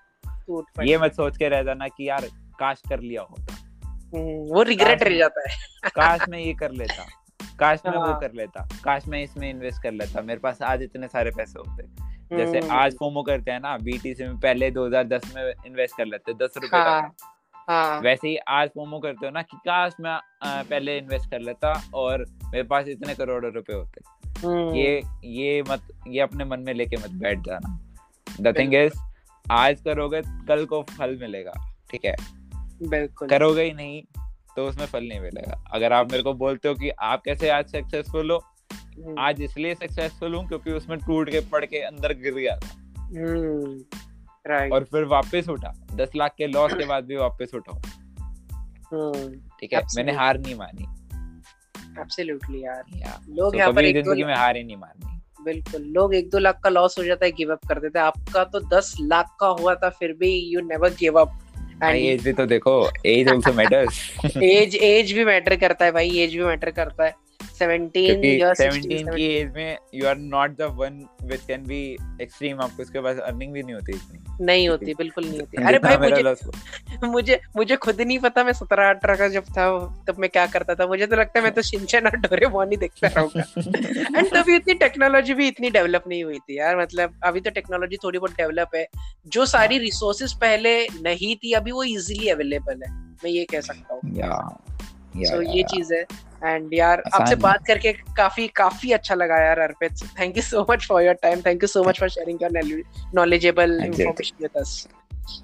टूट 0.47 0.65
पड़े। 0.77 0.91
ये 0.91 0.99
मत 0.99 1.13
सोच 1.13 1.37
के 1.37 1.49
रह 1.49 1.63
जाना 1.63 1.89
कि 1.89 2.09
यार 2.09 2.27
काश 2.61 2.83
कर 2.89 3.01
लिया 3.01 3.23
होता। 3.23 3.55
हम्म, 3.85 4.55
वो 4.55 4.63
रिग्रेट 4.63 5.03
रह 5.03 5.19
जाता 5.19 5.51
है। 5.51 5.57
काश 5.89 6.29
मैं 6.29 6.39
ये 6.39 6.55
कर 6.55 6.71
लेता। 6.71 7.07
काश 7.59 7.83
मैं 7.87 7.93
वो 7.93 8.05
हाँ। 8.05 8.21
कर 8.21 8.33
लेता। 8.33 8.69
काश 8.85 9.09
मैं 9.09 9.23
इसमें 9.23 9.51
इन्वेस्ट 9.51 9.83
कर 9.83 9.93
लेता। 9.93 10.23
मेरे 10.23 10.41
पास 10.41 10.63
आज 10.63 10.83
इतने 10.83 11.09
सारे 11.09 11.31
पैसे 11.31 11.59
होते। 11.59 11.83
जैसे 12.37 12.59
हम्म, 12.59 12.71
आज 12.73 12.93
फोमो 12.95 13.23
करते 13.23 13.51
हैं 13.51 13.61
ना 13.61 13.77
बीटीसी 13.77 14.25
में 14.25 14.41
पहले 14.41 14.71
2010 14.71 15.35
में 15.35 15.55
इन्वेस्ट 15.67 15.97
कर 15.97 16.07
लेते 16.07 16.35
दस 16.35 16.55
रुपए 16.57 16.69
का 16.69 17.13
हाँ। 17.71 18.01
वैसे 18.01 18.29
ही 18.29 18.37
आज 18.51 18.69
फोमो 18.69 18.99
करते 18.99 19.27
हो 19.27 19.33
ना 19.33 19.43
कि 19.43 19.57
काश 19.59 19.93
मैं 20.01 20.19
पहले 20.45 20.97
इन्वेस्ट 20.99 21.31
कर 21.31 21.41
लेता 21.41 21.73
और 21.95 22.25
मेरे 22.45 22.63
पास 22.65 22.89
इतने 22.89 23.15
करोड़ों 23.15 23.53
रुपए 23.53 23.73
होते। 23.73 24.01
हम्म, 24.41 24.75
ये 24.75 25.03
ये 25.27 25.63
मत 25.63 25.87
ये 26.09 26.21
अपने 26.21 26.45
मन 26.45 26.61
में 26.61 26.73
लेके 26.75 26.97
मत 26.97 27.11
बैठ 27.23 27.39
जाना। 27.41 27.79
द 28.41 28.55
थिंग 28.59 28.75
इज़ 28.75 28.99
आज 29.47 29.81
करोगे 29.81 30.23
कल 30.49 30.65
को 30.65 30.83
फल 30.91 31.17
मिलेगा 31.21 31.53
ठीक 31.91 32.05
है? 32.05 32.15
बिल्कुल। 32.83 33.29
करोगे 33.29 33.63
ही 33.63 33.73
नहीं 33.73 34.03
तो 34.57 34.67
उसमें 34.69 34.87
फल 34.87 35.05
नहीं 35.05 35.21
मिलेगा। 35.21 35.65
अगर 35.73 35.93
आप 35.93 36.11
मेरे 36.11 36.23
को 36.23 36.33
बोलते 36.35 36.69
हो 36.69 36.75
कि 36.75 36.91
आप 36.91 37.23
कैसे 37.25 37.51
आज 37.51 37.67
सक्सेसफुल 37.67 38.31
हो 38.31 38.39
हम्म, 38.73 39.15
आज 39.19 39.41
इसलिए 39.43 39.75
सक्सेसफुल 39.75 40.35
हूँ 40.35 40.47
क्योंकि 40.49 40.73
उसमें 40.73 40.99
टूट 40.99 41.31
के 41.31 41.41
पड़ 41.53 41.65
के 41.65 41.81
अंदर 41.83 42.13
गिर 42.15 42.35
गया 42.35 42.57
था। 42.57 42.79
राइट 44.45 44.73
और 44.73 44.85
फिर 44.85 45.05
वापस 45.07 45.49
उठा। 45.49 45.73
दस 45.95 46.11
लाख 46.17 46.35
के 46.39 46.47
लॉस 46.47 46.75
के 46.75 46.87
बाद 46.93 47.05
भी 47.05 47.17
वापस 47.17 47.55
उठा। 47.55 47.81
हम्म, 48.93 49.29
ठीक 49.61 49.73
है? 49.73 49.83
मैंने 49.97 50.13
हार 50.13 50.39
नहीं 50.39 50.55
मानी। 50.55 50.87
एब्सोल्युटली 52.01 52.65
यार। 52.65 52.83
लोग 53.31 53.57
यहाँ 53.57 53.73
पर 53.73 53.93
ज़िंदगी 53.93 54.25
में 54.25 54.35
हार 54.35 54.57
ही 54.57 54.63
नहीं 54.65 54.77
बिल्कुल 55.45 55.83
लोग 55.93 56.15
एक 56.15 56.29
दो 56.31 56.39
लाख 56.39 56.61
का 56.65 56.71
लॉस 56.71 56.99
हो 56.99 57.05
जाता 57.05 57.25
है 57.27 57.33
गिव 57.33 57.53
अप 57.53 57.67
कर 57.69 57.79
देते 57.81 57.99
हैं। 57.99 58.07
आपका 58.07 58.43
तो 58.45 58.61
दस 58.69 58.95
लाख 59.01 59.37
का 59.41 59.47
हुआ 59.61 59.75
था 59.75 59.89
फिर 59.91 60.13
भी 60.13 60.33
you 60.47 60.61
never 60.61 60.91
give 60.99 61.21
up 61.21 61.39
age 61.85 62.25
भी 62.25 62.33
तो 62.33 62.47
देखो 62.47 62.73
age 63.07 63.29
also 63.29 63.53
matters 63.53 64.37
age 64.37 64.75
age 64.77 65.13
भी 65.13 65.25
मैटर 65.25 65.57
करता 65.57 65.85
है 65.85 65.93
भाई 65.93 66.19
एज 66.21 66.35
भी 66.37 66.45
मैटर 66.45 66.71
करता 66.71 67.05
है। 67.05 67.15
17 67.61 68.41
या 68.41 68.53
17 68.53 69.17
की 69.17 69.27
एज 69.27 69.53
में 69.55 69.79
you 69.95 70.07
are 70.07 70.17
not 70.17 70.51
the 70.51 70.63
one 70.63 71.07
which 71.23 71.41
can 71.41 71.63
be 71.63 71.97
extreme 72.23 72.61
आपको 72.61 72.83
उसके 72.83 73.01
पास 73.01 73.19
अर्निंग 73.19 73.53
भी 73.53 73.63
नहीं 73.63 73.75
होती 73.75 73.93
इतनी। 73.93 74.45
नहीं 74.45 74.69
होती 74.69 74.95
बिल्कुल 74.95 75.25
नहीं 75.25 75.41
होती। 75.41 75.63
अरे 75.63 75.79
भाई 75.79 75.97
मुझे 75.97 76.35
मुझे 77.05 77.41
मुझे 77.57 77.77
खुद 77.77 78.01
नहीं 78.01 78.19
पता 78.19 78.45
मैं 78.45 78.53
सत्रह 78.53 78.89
अठारह 78.89 79.17
का 79.17 79.29
जब 79.29 79.43
था 79.43 79.95
तब 80.09 80.19
मैं 80.19 80.31
क्या 80.31 80.47
करता 80.47 80.75
था। 80.75 80.87
मुझे 80.87 81.07
तो 81.07 81.17
लगता 81.17 81.39
है 81.39 81.43
मैं 81.43 81.55
तो 81.55 81.63
शिनचैन 81.63 82.07
और 82.07 82.17
डोरेमोन 82.17 82.71
ही 82.71 82.77
देखता 82.77 83.09
रहूँगा। 83.09 83.45
एंड 84.19 84.27
तभी 84.35 84.57
इतनी 84.57 84.75
टेक्नोलॉजी 84.75 85.35
भी 85.35 85.49
इतनी 85.49 85.71
डेवलप 85.71 86.05
नहीं 86.09 86.25
हुई 86.25 86.39
थी 86.39 86.59
यार 86.59 86.81
मतलब 86.81 87.21
अभी 87.25 87.41
तो 87.41 87.51
टेक्नोलॉजी 87.51 87.97
थोड़ी 87.97 88.19
बहुत 88.19 88.31
डेवलप 88.31 88.71
है। 88.75 88.87
जो 89.27 89.47
सारी 89.47 89.79
रिसोर्सेज 89.79 90.33
पहले 90.33 90.87
नहीं 90.87 91.37
थी 91.37 91.53
अभी 91.53 91.73
वो 91.73 91.85
इजीली 91.85 92.29
अवेलेबल 92.29 92.83
है। 92.87 92.93
मैं 92.93 93.31
ये 93.31 93.45
कह 93.45 93.61
सकता 93.61 93.95
हूँ। 93.95 94.01
या 95.17 95.31
या 95.31 95.37
सो 95.37 95.43
ये 95.43 95.63
चीज़ 95.63 95.95
है। 95.95 96.07
एंड 96.45 96.75
यार 96.75 97.03
आपसे 97.15 97.35
बात 97.35 97.67
करके 97.67 97.93
काफ़ी 97.93 98.49
काफ़ी 98.49 98.93
अच्छा 98.93 99.15
लगा 99.15 99.37
यार 99.37 99.59
Arpit. 99.59 99.93
Thank 100.21 100.37
you 100.37 100.43
so 100.43 100.67
much 100.71 100.87
for 100.87 101.03
your 101.03 101.15
time 101.15 101.41
thank 101.41 101.63
you 101.63 101.67
so 101.67 101.85
much 101.85 102.01
for 102.01 102.09
sharing 102.09 102.43
your 102.43 102.83
knowledgeable 103.15 103.81
information 103.85 104.37
with 104.43 104.51
us 104.57 104.89